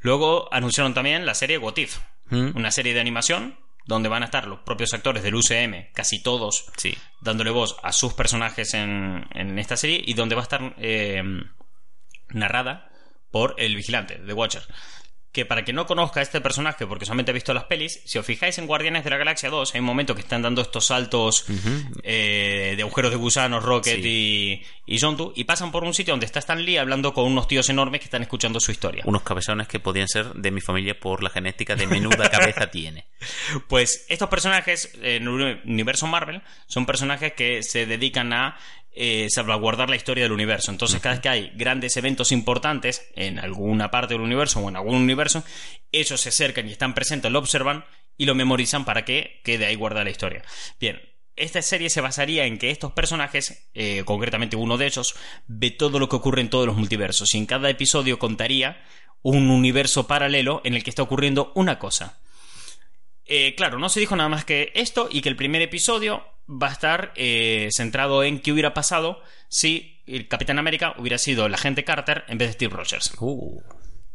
[0.00, 1.98] Luego anunciaron también la serie What If,
[2.30, 2.56] ¿Mm?
[2.56, 3.56] una serie de animación
[3.86, 6.96] donde van a estar los propios actores del UCM, casi todos, Sí.
[7.20, 11.22] dándole voz a sus personajes en, en esta serie y donde va a estar eh,
[12.28, 12.90] narrada
[13.32, 14.62] por el vigilante, The Watcher.
[15.32, 18.18] Que para que no conozca a este personaje, porque solamente ha visto las pelis, si
[18.18, 20.88] os fijáis en Guardianes de la Galaxia 2, hay un momento que están dando estos
[20.88, 21.46] saltos
[22.02, 26.26] eh, de agujeros de gusanos, Rocket y, y Yondu, y pasan por un sitio donde
[26.26, 29.04] está Stan Lee hablando con unos tíos enormes que están escuchando su historia.
[29.06, 33.06] Unos cabezones que podían ser de mi familia por la genética de menuda cabeza tiene.
[33.68, 38.58] Pues estos personajes en el universo Marvel son personajes que se dedican a
[38.94, 40.70] eh, salvaguardar la historia del universo.
[40.70, 44.76] Entonces, cada vez que hay grandes eventos importantes en alguna parte del universo o en
[44.76, 45.44] algún universo,
[45.92, 47.84] ellos se acercan y están presentes, lo observan
[48.18, 50.42] y lo memorizan para que quede ahí guardada la historia.
[50.78, 51.00] Bien.
[51.34, 55.14] Esta serie se basaría en que estos personajes, eh, concretamente uno de ellos,
[55.46, 58.84] ve todo lo que ocurre en todos los multiversos y en cada episodio contaría
[59.22, 62.20] un universo paralelo en el que está ocurriendo una cosa.
[63.34, 66.68] Eh, claro, no se dijo nada más que esto y que el primer episodio va
[66.68, 71.54] a estar eh, centrado en qué hubiera pasado si el Capitán América hubiera sido el
[71.54, 73.14] agente Carter en vez de Steve Rogers.
[73.20, 73.58] Uh,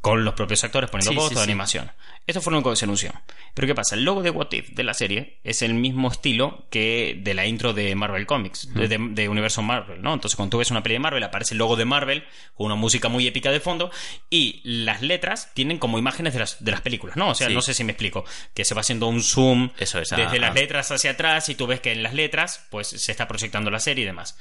[0.01, 1.39] Con los propios actores poniendo voz sí.
[1.39, 1.91] animación.
[2.27, 3.11] Esto fue lo que se anunció.
[3.53, 3.95] Pero ¿qué pasa?
[3.95, 7.45] El logo de What If de la serie es el mismo estilo que de la
[7.47, 10.13] intro de Marvel Comics, de, de- de Universo Marvel, ¿no?
[10.13, 12.75] Entonces cuando tú ves una peli de Marvel aparece el logo de Marvel con una
[12.75, 13.89] música muy épica de fondo
[14.29, 17.29] y las letras tienen como imágenes de las, de las películas, ¿no?
[17.29, 17.53] O sea, Sí.
[17.53, 18.25] no sé si me explico.
[18.53, 20.53] Que se va haciendo un zoom Eso es, ah, desde las ah.
[20.53, 23.79] letras hacia atrás y tú ves que en las letras pues se está proyectando la
[23.79, 24.37] serie y demás.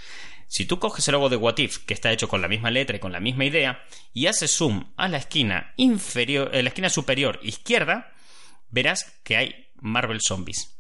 [0.48, 2.96] Si tú coges el logo de What If, que está hecho con la misma letra
[2.96, 3.84] y con la misma idea,
[4.14, 7.75] y haces zoom a la esquina inferior, a la esquina superior izquierda,
[8.70, 10.72] verás que hay Marvel Zombies.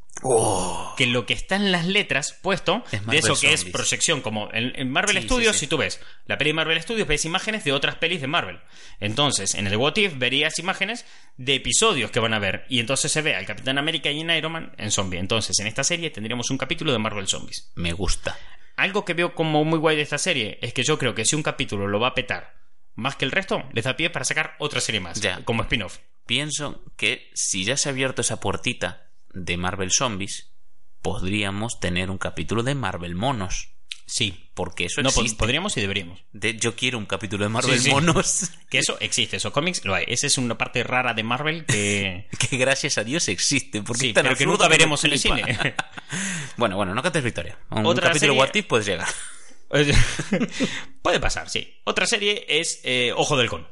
[0.96, 2.84] Que lo que está en las letras puesto, Oh.
[2.90, 5.60] Es de eso que es proyección, como en, en Marvel Sí, sí, Studios, sí.
[5.60, 8.58] si tú ves la peli de Marvel Studios, ves imágenes de otras pelis de Marvel.
[8.98, 11.04] Entonces, en el What If verías imágenes
[11.36, 12.64] de episodios que van a ver.
[12.70, 15.18] Y entonces se ve al Capitán América y en Iron Man en zombie.
[15.18, 17.70] Entonces, en esta serie tendríamos un capítulo de Marvel Zombies.
[17.74, 18.38] me gusta.
[18.76, 21.36] Algo que veo como muy guay de esta serie es que yo creo que si
[21.36, 22.54] un capítulo lo va a petar
[22.96, 25.44] más que el resto, les da pie para sacar otra serie más, Ya.
[25.44, 25.98] como spin-off.
[26.26, 30.50] Pienso que si ya se ha abierto esa puertita de Marvel Zombies,
[31.02, 33.68] podríamos tener un capítulo de Marvel Monos.
[34.08, 34.50] Sí.
[34.54, 35.36] Porque eso No, existe.
[35.36, 36.24] podríamos y deberíamos.
[36.32, 37.90] De- yo quiero un capítulo de Marvel Sí, sí.
[37.90, 38.50] Monos.
[38.70, 40.04] Que eso existe, esos cómics lo hay.
[40.08, 42.28] Esa es una parte rara de Marvel que...
[42.50, 43.82] que gracias a Dios existe.
[43.82, 45.42] Porque Sí, pero que nunca veremos en el cine.
[46.56, 47.58] bueno, bueno, no cantes victoria.
[47.70, 49.08] Un Otra capítulo serie- What If puedes llegar.
[51.02, 51.80] Puede pasar, sí.
[51.84, 53.68] Otra serie es eh, Ojo del Halcón.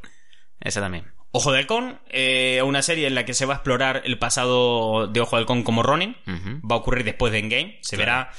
[0.60, 1.06] Esa también.
[1.32, 5.08] Ojo de Halcón, eh, una serie en la que se va a explorar el pasado
[5.08, 6.16] de Ojo de Halcón como Ronin.
[6.26, 7.78] Va a ocurrir después de Endgame.
[7.82, 8.12] Se Claro.
[8.28, 8.30] verá.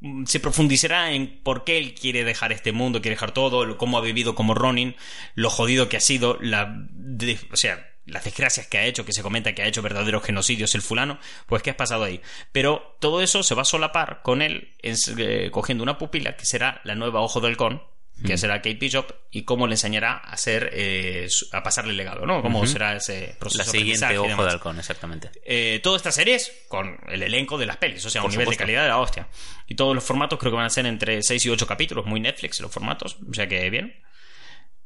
[0.00, 3.98] mm, Se profundizará en por qué él quiere dejar este mundo, quiere dejar todo, cómo
[3.98, 4.94] ha vivido como Ronin,
[5.34, 9.12] lo jodido que ha sido, la, de- o sea, las desgracias que ha hecho, que
[9.12, 12.20] se comenta que ha hecho verdaderos genocidios el fulano, pues qué has pasado ahí.
[12.52, 16.80] Pero todo eso se va a solapar con él eh, cogiendo una pupila que será
[16.84, 17.82] la nueva Ojo del Halcón,
[18.26, 22.26] que será Kate Bishop, y cómo le enseñará a hacer, eh, a pasarle el legado,
[22.26, 22.42] ¿no?
[22.42, 25.30] Cómo será ese proceso La de siguiente Ojo de Halcón, exactamente.
[25.44, 28.50] Eh, todas estas series con el elenco de las pelis, o sea, Por un nivel
[28.50, 29.28] de calidad de la hostia.
[29.66, 32.20] Y todos los formatos creo que van a ser entre 6 y 8 capítulos, muy
[32.20, 34.02] Netflix los formatos, o sea que bien.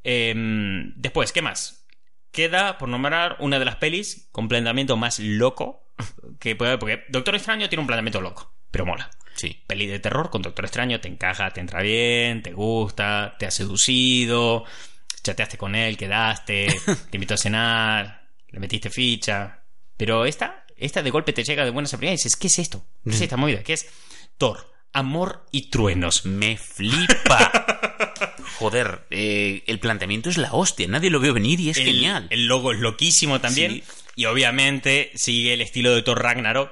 [0.05, 0.35] Eh,
[0.95, 1.84] después, ¿qué más?
[2.35, 5.87] Queda por nombrar una de las pelis con planteamiento más loco
[6.41, 9.09] que puede haber, porque Doctor Extraño tiene un planteamiento loco, pero mola.
[9.37, 9.63] Sí.
[9.69, 13.53] Peli de terror con Doctor Extraño, te encaja, te entra bien, te gusta, te ha
[13.53, 14.65] seducido,
[15.23, 16.67] chateaste con él, quedaste,
[17.11, 19.63] te invitó a cenar, le metiste ficha.
[19.97, 22.59] Pero esta, esta de golpe te llega de buenas a primeras y dices, ¿qué es
[22.59, 22.85] esto?
[23.05, 23.63] ¿Qué es esta movida?
[23.63, 23.87] ¿Qué es?
[24.39, 26.27] Thor, amor y truenos.
[26.27, 28.34] Me flipa.
[28.59, 30.87] Joder, eh, el planteamiento es la hostia.
[30.89, 32.27] Nadie lo vio venir y es el, genial.
[32.31, 33.73] el logo es loquísimo también.
[33.73, 33.83] Sí.
[34.17, 36.71] Y obviamente sigue el estilo de Thor Ragnarok.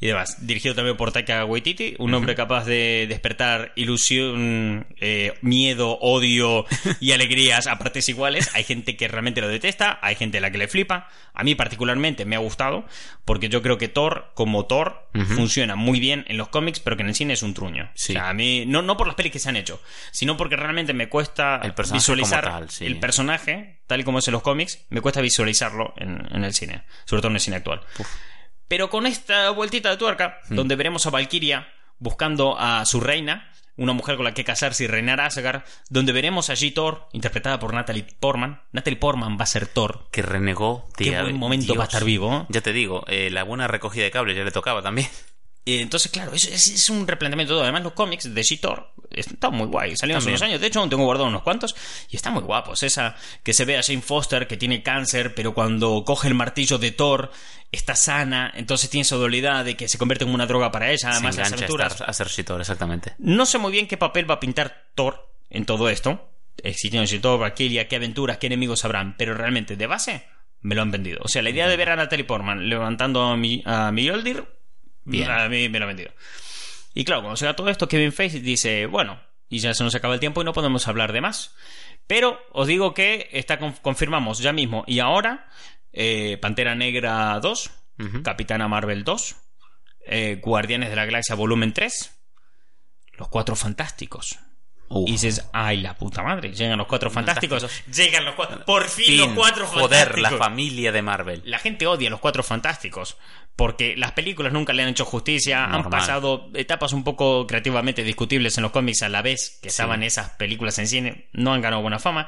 [0.00, 5.98] Y demás, dirigido también por Taika Waititi, un hombre capaz de despertar ilusión, eh, miedo,
[6.00, 6.66] odio
[7.00, 8.50] y alegrías a partes iguales.
[8.54, 11.08] Hay gente que realmente lo detesta, hay gente a la que le flipa.
[11.32, 12.84] A mí particularmente me ha gustado,
[13.24, 17.02] porque yo creo que Thor, como Thor, funciona muy bien en los cómics, pero que
[17.02, 17.90] en el cine es un truño.
[17.94, 18.12] Sí.
[18.12, 19.80] O sea, a mí, no, no por las pelis que se han hecho,
[20.10, 22.86] sino porque realmente me cuesta El visualizar como tal, sí.
[22.86, 26.54] el personaje, tal y como es en los cómics, me cuesta visualizarlo en, en el
[26.54, 27.80] cine, sobre todo en el cine actual.
[28.74, 30.56] Pero con esta vueltita de tuerca, Hmm.
[30.56, 31.68] donde veremos a Valkyria
[32.00, 36.10] buscando a su reina, una mujer con la que casarse y reinar a Asgard, donde
[36.12, 38.62] veremos a Thor, interpretada por Natalie Portman.
[38.72, 40.08] Natalie Portman va a ser Thor.
[40.10, 40.88] Que renegó.
[40.96, 41.78] Qué tía, buen momento Dios.
[41.78, 42.34] va a estar vivo.
[42.36, 42.46] ¿eh?
[42.48, 45.06] Ya te digo, eh, la buena recogida de cables ya le tocaba también.
[45.66, 47.62] Eh, Entonces, claro, es, es- es un replanteamiento de todo.
[47.64, 49.96] Además, los cómics de She-Thor están muy guay.
[49.96, 50.60] Salieron hace unos años.
[50.60, 51.74] De hecho, aún tengo guardado unos cuantos.
[52.10, 52.82] Y están muy guapos.
[52.82, 56.76] Esa que se ve a Jane Foster que tiene cáncer, pero cuando coge el martillo
[56.78, 57.30] de Thor
[57.72, 58.52] está sana.
[58.54, 61.10] Entonces tiene esa dualidad de que se convierte en una droga para ella.
[61.12, 62.00] Además, Se las aventuras.
[62.02, 63.14] a ser Shitor, exactamente.
[63.18, 66.30] No sé muy bien qué papel va a pintar Thor en todo esto.
[66.62, 69.16] Existiendo She-Thor, Valkyria, qué aventuras, qué enemigos habrán.
[69.16, 70.24] Pero realmente, de base,
[70.60, 71.20] me lo han vendido.
[71.22, 74.44] O sea, la idea de ver a Natalie Portman levantando a, mi, a Mjolnir,
[75.04, 75.30] Bien.
[75.30, 76.12] a mí me lo han vendido.
[76.94, 79.94] Y claro, cuando se da todo esto, Kevin Feige dice, bueno, y ya se nos
[79.94, 81.54] acaba el tiempo y no podemos hablar de más.
[82.06, 85.48] Pero os digo que está con- confirmamos ya mismo y ahora
[85.92, 88.22] eh, Pantera Negra 2, Ujú.
[88.22, 89.36] Capitana Marvel 2,
[90.06, 92.16] eh, Guardianes de la Galaxia Volumen 3,
[93.12, 94.38] Los Cuatro Fantásticos.
[95.06, 97.66] Y dices, ay, la puta madre, llegan los Cuatro Fantásticos.
[97.92, 99.18] Llegan los cuatro, por fin, Fin.
[99.18, 100.32] los Cuatro Joder, Fantásticos.
[100.32, 101.42] la familia de Marvel.
[101.44, 103.16] La gente odia a los cuatro fantásticos
[103.56, 108.56] porque las películas nunca le han hecho justicia, han pasado etapas un poco creativamente discutibles
[108.58, 109.74] en los cómics a la vez que Sí.
[109.74, 112.26] estaban esas películas en cine, no han ganado buena fama,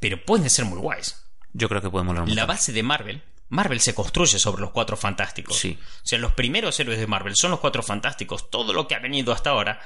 [0.00, 1.20] pero pueden ser muy guays.
[1.52, 2.34] Yo creo que puede molar mucho.
[2.34, 5.56] La base de Marvel, Marvel se construye sobre los cuatro fantásticos.
[5.56, 5.78] Sí.
[5.80, 8.50] O sea, los primeros héroes de Marvel son los cuatro fantásticos.
[8.50, 9.80] Todo lo que ha venido hasta ahora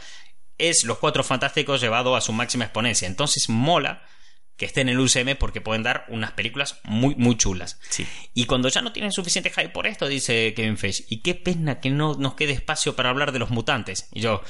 [0.59, 3.07] es los cuatro fantásticos llevado a su máxima exponencia.
[3.09, 4.03] Entonces mola
[4.57, 7.79] que esté en el UCM porque pueden dar unas películas muy, muy chulas.
[7.91, 8.07] Sí.
[8.35, 11.79] Y cuando ya no tienen suficiente hype por esto, dice Kevin Feige, y qué pena
[11.81, 14.09] que no nos quede espacio para hablar de los mutantes.
[14.13, 14.43] Y yo,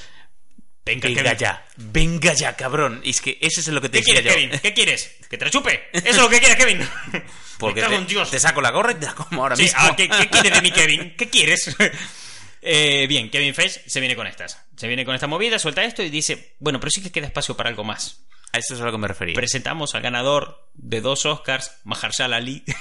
[0.86, 1.38] venga, Venga Kevin.
[1.38, 3.02] ya, venga ya, cabrón.
[3.04, 4.48] Y es que eso es lo que te ¿Qué decía quieres, yo.
[4.48, 4.60] Kevin?
[4.62, 5.16] ¿Qué quieres?
[5.28, 5.88] ¿Que te la chupe?
[5.92, 6.88] Eso es lo que quieres, Kevin.
[7.58, 8.30] Porque te, Dios.
[8.30, 9.78] te saco la gorra y te la como ahora Sí, mismo.
[9.82, 11.14] ah, ¿qué, qué quieres de mí, Kevin?
[11.18, 11.76] ¿Qué quieres?
[12.62, 14.58] Eh, bien, Kevin Feige se viene con estas.
[14.76, 17.56] Se viene con esta movida, suelta esto y dice, bueno, pero sí que queda espacio
[17.56, 18.22] para algo más.
[18.52, 19.34] A eso es a lo que me refería.
[19.34, 22.64] Presentamos al ganador de dos Oscars, Mahershala Ali.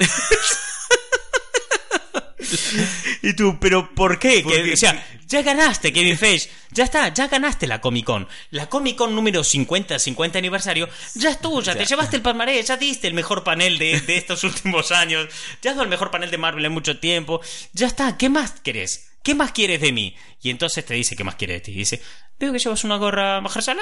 [3.22, 4.42] y tú, pero ¿por qué?
[4.42, 4.74] ¿Por Que- qué?
[4.74, 6.50] o sea, ya ganaste, Kevin Feige.
[6.72, 8.28] Ya está, ya ganaste la Comic Con.
[8.52, 11.74] La Comic Con número 50, 50 aniversario, ya es tuya.
[11.74, 11.80] Ya.
[11.80, 15.28] Te llevaste el palmarés, ya diste el mejor panel de, de estos últimos años.
[15.62, 17.42] Ya has dado el mejor panel de Marvel en mucho tiempo.
[17.74, 19.10] Ya está, ¿qué más querés?
[19.28, 20.16] ¿Qué más quieres de mí?
[20.42, 21.72] Y entonces te dice, ¿qué más quieres de ti?
[21.74, 22.02] Y dice,
[22.40, 23.82] veo que llevas una gorra Mahershala.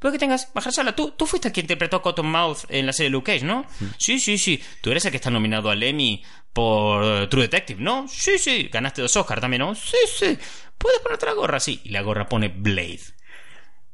[0.00, 0.94] Veo que tengas Mahershala.
[0.94, 3.66] ¿Tú, tú fuiste el que interpretó a Cottonmouth en la serie Luke Cage, ¿no?
[3.98, 4.62] Sí, sí, sí.
[4.80, 6.22] Tú eres el que está nominado al Emmy
[6.52, 8.06] por eh, True Detective, ¿no?
[8.06, 8.68] Sí, sí.
[8.72, 9.74] Ganaste dos Oscars también, ¿no?
[9.74, 10.38] Sí, sí.
[10.78, 11.58] ¿Puedes ponerte la gorra?
[11.58, 11.80] Sí.
[11.82, 13.00] Y la gorra pone Blade.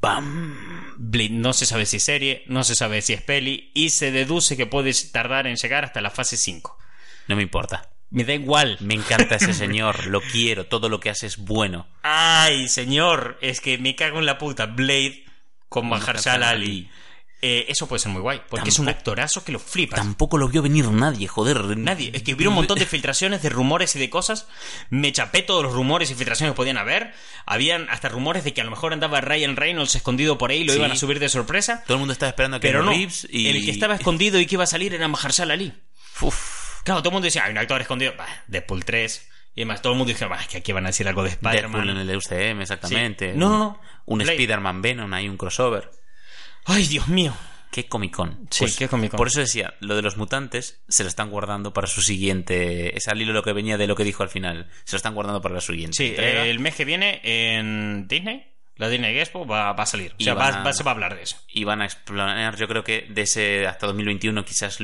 [0.03, 0.97] ¡Bam!
[0.99, 4.13] Blade no se sabe si es serie, no se sabe si es peli, y se
[4.13, 6.77] deduce que puedes tardar en llegar hasta la fase 5.
[7.27, 7.89] No me importa.
[8.11, 8.77] Me da igual.
[8.81, 11.87] Me encanta ese señor, lo quiero, todo lo que hace es bueno.
[12.03, 14.67] Ay, señor, es que me cago en la puta.
[14.67, 15.25] Blade
[15.69, 16.91] con Mahershala Ali.
[17.43, 19.99] Eh, eso puede ser muy guay, porque es un actorazo que lo flipas.
[19.99, 21.75] Tampoco lo vio venir nadie, joder.
[21.79, 22.11] Nadie.
[22.13, 24.47] Es que hubiera un montón de filtraciones de rumores y de cosas.
[24.91, 27.15] Me chapé todos los rumores y filtraciones que podían haber.
[27.47, 30.65] Habían hasta rumores de que a lo mejor andaba Ryan Reynolds escondido por ahí y
[30.65, 30.81] lo Sí.
[30.81, 31.83] iban a subir de sorpresa.
[31.87, 32.93] Todo el mundo estaba esperando a que Pero no.
[32.93, 33.09] Y...
[33.49, 35.73] El que estaba escondido y que iba a salir era Mahershala Ali.
[36.21, 38.15] Uf, Claro, todo el mundo decía, hay un actor escondido.
[38.17, 39.29] Bah, Deadpool 3.
[39.55, 41.55] Y además todo el mundo dijo, bah, que aquí van a decir algo de Deadpool
[41.55, 41.89] Spider-Man.
[41.91, 43.33] en el UCM, exactamente.
[43.33, 43.39] Sí.
[43.39, 43.81] No, no, no.
[44.07, 44.21] Un.
[44.23, 45.91] Spider-Man Venom, hay un crossover.
[46.65, 47.35] Ay, Dios mío.
[47.71, 48.49] ¿Qué Comic Con?
[48.51, 49.17] Sí, qué Comic-Con.
[49.17, 52.97] Por eso decía, lo de los mutantes se lo están guardando para su siguiente.
[52.97, 54.69] Es al hilo lo que venía de lo que dijo al final.
[54.85, 55.97] Se lo están guardando para la siguiente.
[55.97, 56.47] Sí, entrega.
[56.47, 60.15] el mes que viene en Disney, la Disney Expo, va, va a salir.
[60.19, 61.37] O sea, va- se va a hablar de eso.
[61.49, 64.79] Y van a explorar, yo creo que de ese hasta 2021 quizás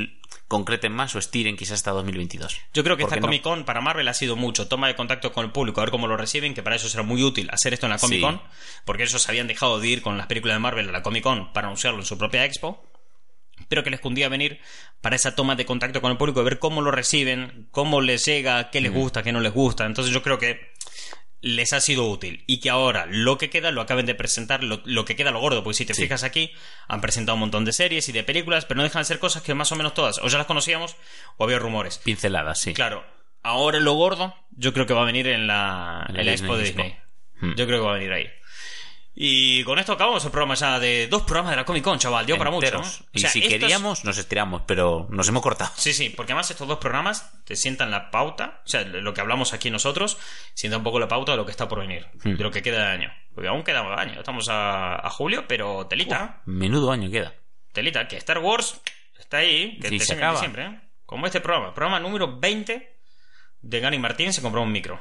[0.49, 2.61] concreten más o estiren quizás hasta 2022.
[2.73, 3.21] Yo creo que ¿Por esta?
[3.21, 5.91] Comic Con para Marvel ha sido mucho toma de contacto con el público, a ver
[5.91, 8.23] cómo lo reciben, que para eso será muy útil hacer esto en la Comic Sí.
[8.23, 8.41] Con,
[8.85, 11.53] porque ellos habían dejado de ir con las películas de Marvel a la Comic Con
[11.53, 12.85] para anunciarlo en su propia expo,
[13.69, 14.61] pero que les cundía venir
[15.01, 18.25] para esa toma de contacto con el público, de ver cómo lo reciben, cómo les
[18.25, 19.85] llega, qué les gusta, qué no les gusta.
[19.87, 20.73] Entonces yo creo que
[21.43, 24.81] les ha sido útil y que ahora lo que queda lo acaben de presentar, lo,
[24.85, 26.03] lo que queda lo gordo, porque si te Sí.
[26.03, 26.51] fijas aquí,
[26.89, 29.43] han presentado un montón de series y de películas, pero no dejan de ser cosas
[29.43, 30.97] que más o menos todas o ya las conocíamos
[31.37, 31.99] o había rumores.
[31.99, 32.75] Pinceladas, sí.
[32.75, 33.05] Claro,
[33.43, 36.33] ahora lo gordo, yo creo que va a venir en la, En la en la
[36.33, 36.63] Disney Expo de.
[36.65, 36.97] Disney.
[37.41, 37.55] Hmm.
[37.55, 38.27] Yo creo que va a venir ahí.
[39.19, 42.27] Y con esto acabamos el programa ya de dos programas de la Comic Con, chaval.
[42.27, 42.83] Dio para mucho.
[43.13, 45.73] Y sea, si estos- queríamos, nos estiramos, pero nos hemos cortado.
[45.75, 49.23] Sí, sí, porque además estos dos programas te sientan la pauta, o sea, lo que
[49.23, 50.19] hablamos aquí nosotros,
[50.53, 52.35] sienta un poco la pauta de lo que está por venir, Hmm.
[52.37, 53.13] de lo que queda de año.
[53.35, 57.33] Porque aún queda año, estamos a, a julio, pero telita, Menudo año queda.
[57.73, 58.79] telita, que Star Wars
[59.19, 60.39] está ahí, que Sí, te acaba.
[60.39, 60.81] siempre, ¿eh?
[61.07, 62.99] Como este programa, programa número 20
[63.63, 65.01] de Gary Martín se compró un micro.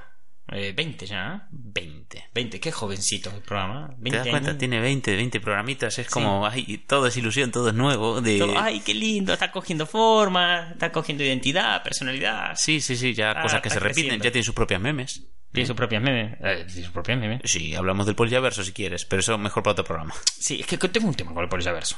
[0.53, 1.47] Eh, 20 ya, ¿eh?
[1.51, 1.95] 20.
[2.34, 3.93] 20, qué jovencito el programa.
[3.97, 4.49] 20 ¿Te das cuenta?
[4.49, 4.60] años.
[4.60, 5.97] Tiene 20, 20 programitas.
[5.99, 8.22] Es como, ay, todo es ilusión, todo es nuevo.
[8.22, 8.38] De...
[8.39, 12.53] Todo, Ay, qué lindo, está cogiendo forma, está cogiendo identidad, personalidad.
[12.56, 14.20] Sí, sí, sí, ya Ah, cosas que se repiten.
[14.22, 15.24] Ya tiene sus propias memes.
[15.51, 16.34] Tiene sus propias memes.
[16.41, 17.41] Eh, tiene sus propias memes.
[17.45, 20.14] Sí, hablamos del poliaverso si quieres, pero eso mejor para otro programa.
[20.38, 21.97] Sí, es que tengo un tema con el Polisaverso.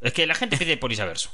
[0.00, 1.30] Es que la gente pide Polisaverso.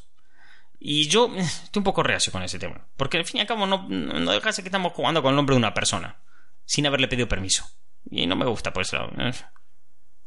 [0.79, 2.87] Y yo eh, estoy un poco reacio con ese tema.
[2.97, 5.31] Porque al fin y al cabo no, no deja de ser que estamos jugando con
[5.31, 6.17] el nombre de una persona.
[6.65, 7.65] Sin haberle pedido permiso.
[8.11, 8.97] Y no me gusta por eso.
[9.19, 9.33] Eh.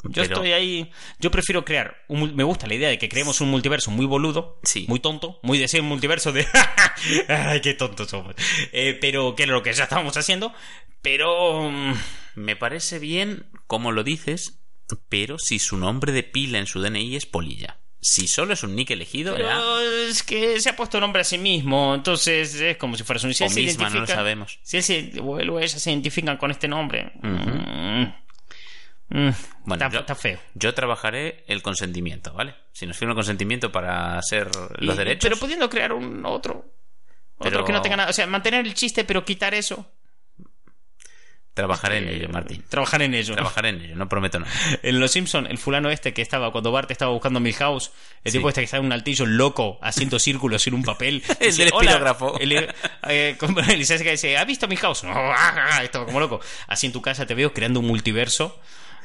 [0.04, 0.92] Yo Pero- estoy ahí.
[1.20, 1.98] Yo prefiero crear.
[2.08, 4.60] Un, me gusta la idea de que creemos un multiverso muy boludo.
[4.64, 4.86] Sí.
[4.88, 5.40] Muy tonto.
[5.44, 6.46] Muy de ser un multiverso de.
[7.28, 8.34] ¡Ay, qué tontos somos!
[8.72, 10.54] Eh, pero que era lo que ya estábamos haciendo.
[11.02, 11.70] Pero.
[11.70, 11.94] mm,
[12.36, 14.62] Me parece bien como lo dices,
[15.10, 17.80] pero si su nombre de pila en su DNI es Polilla.
[18.02, 19.36] Si solo es un nick elegido.
[19.36, 23.20] Pero es que se ha puesto nombre a sí mismo, entonces es como si fuera
[23.26, 24.58] un si O misma, no lo sabemos.
[24.64, 27.12] Si él se, o él o ella se identifican con este nombre.
[27.18, 27.28] Ujú.
[27.28, 28.14] mm,
[29.10, 29.34] mm,
[29.66, 30.40] Bueno, está, yo- está feo.
[30.54, 32.56] Yo trabajaré el consentimiento, ¿vale?
[32.72, 35.24] Si nos firma el consentimiento para hacer los Y- derechos.
[35.24, 36.66] Pero pudiendo crear un otro.
[37.38, 38.10] Otro Pero- que no tenga nada.
[38.10, 39.92] O sea, mantener el chiste, pero quitar eso.
[41.60, 42.64] Trabajaré en Eh, ello, Martín.
[42.70, 43.34] Trabajar en ello.
[43.34, 44.52] Trabajaré en ello, no prometo nada.
[44.84, 47.92] En Los Simpson, el fulano este que estaba cuando Bart estaba buscando Milhouse,
[48.24, 48.38] el Sí.
[48.38, 51.22] tipo este que estaba en un altillo loco haciendo círculos en un papel.
[51.40, 51.92] El Dice, del "Hola".
[51.92, 52.40] espirógrafo.
[52.40, 52.70] El,
[53.08, 55.04] eh, que dice, ¿ha visto Milhouse?
[55.04, 56.40] No, ah, estaba como loco.
[56.68, 58.60] Así en tu casa te veo creando un multiverso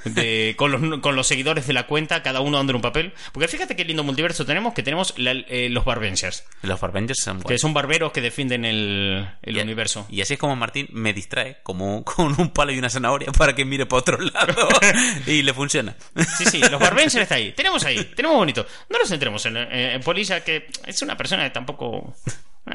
[0.04, 3.12] de, con, los, con los seguidores de la cuenta, cada uno dando un papel.
[3.32, 7.42] Porque fíjate qué lindo multiverso tenemos, que tenemos la- eh, los Barbengers, Los Barbengers son
[7.42, 10.06] que son barberos que defienden el, el Y- universo.
[10.10, 13.54] Y así es como Martín me distrae, como con un palo y una zanahoria para
[13.54, 14.68] que mire para otro lado.
[15.26, 15.94] y le funciona.
[16.38, 17.52] Sí, sí, los Barbengers está ahí.
[17.52, 18.66] Tenemos ahí, tenemos bonito.
[18.90, 22.14] No nos centremos en, en, en Polilla, que es una persona que tampoco...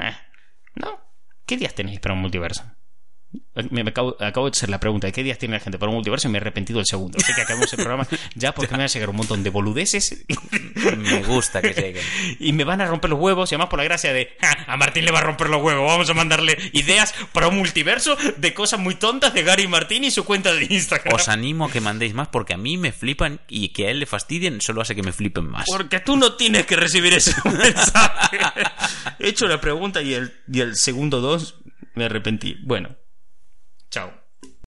[0.00, 0.12] eh,
[0.76, 1.00] ¿No?
[1.46, 2.62] ¿Qué días tenéis para un multiverso?
[3.70, 5.90] Me, me acabo, acabo de hacer la pregunta de qué días tiene la gente para
[5.90, 7.18] un multiverso y me he arrepentido el segundo.
[7.22, 10.24] Así que acabamos el programa ya porque me van a llegar un montón de boludeces
[10.96, 12.02] Me gusta que lleguen.
[12.40, 14.76] y me van a romper los huevos y además por la gracia de "Ja, a
[14.76, 15.86] Martín le va a romper los huevos.
[15.86, 20.10] Vamos a mandarle ideas para un multiverso de cosas muy tontas de Gary Martín y
[20.10, 21.14] su cuenta de Instagram.
[21.14, 24.00] Os animo a que mandéis más porque a mí me flipan y que a él
[24.00, 25.66] le fastidien solo hace que me flipen más.
[25.68, 28.38] Porque tú no tienes que recibir ese mensaje.
[29.18, 31.56] He hecho la pregunta y el, y el segundo dos
[31.94, 32.56] me arrepentí.
[32.62, 32.96] Bueno,
[33.90, 34.19] chao.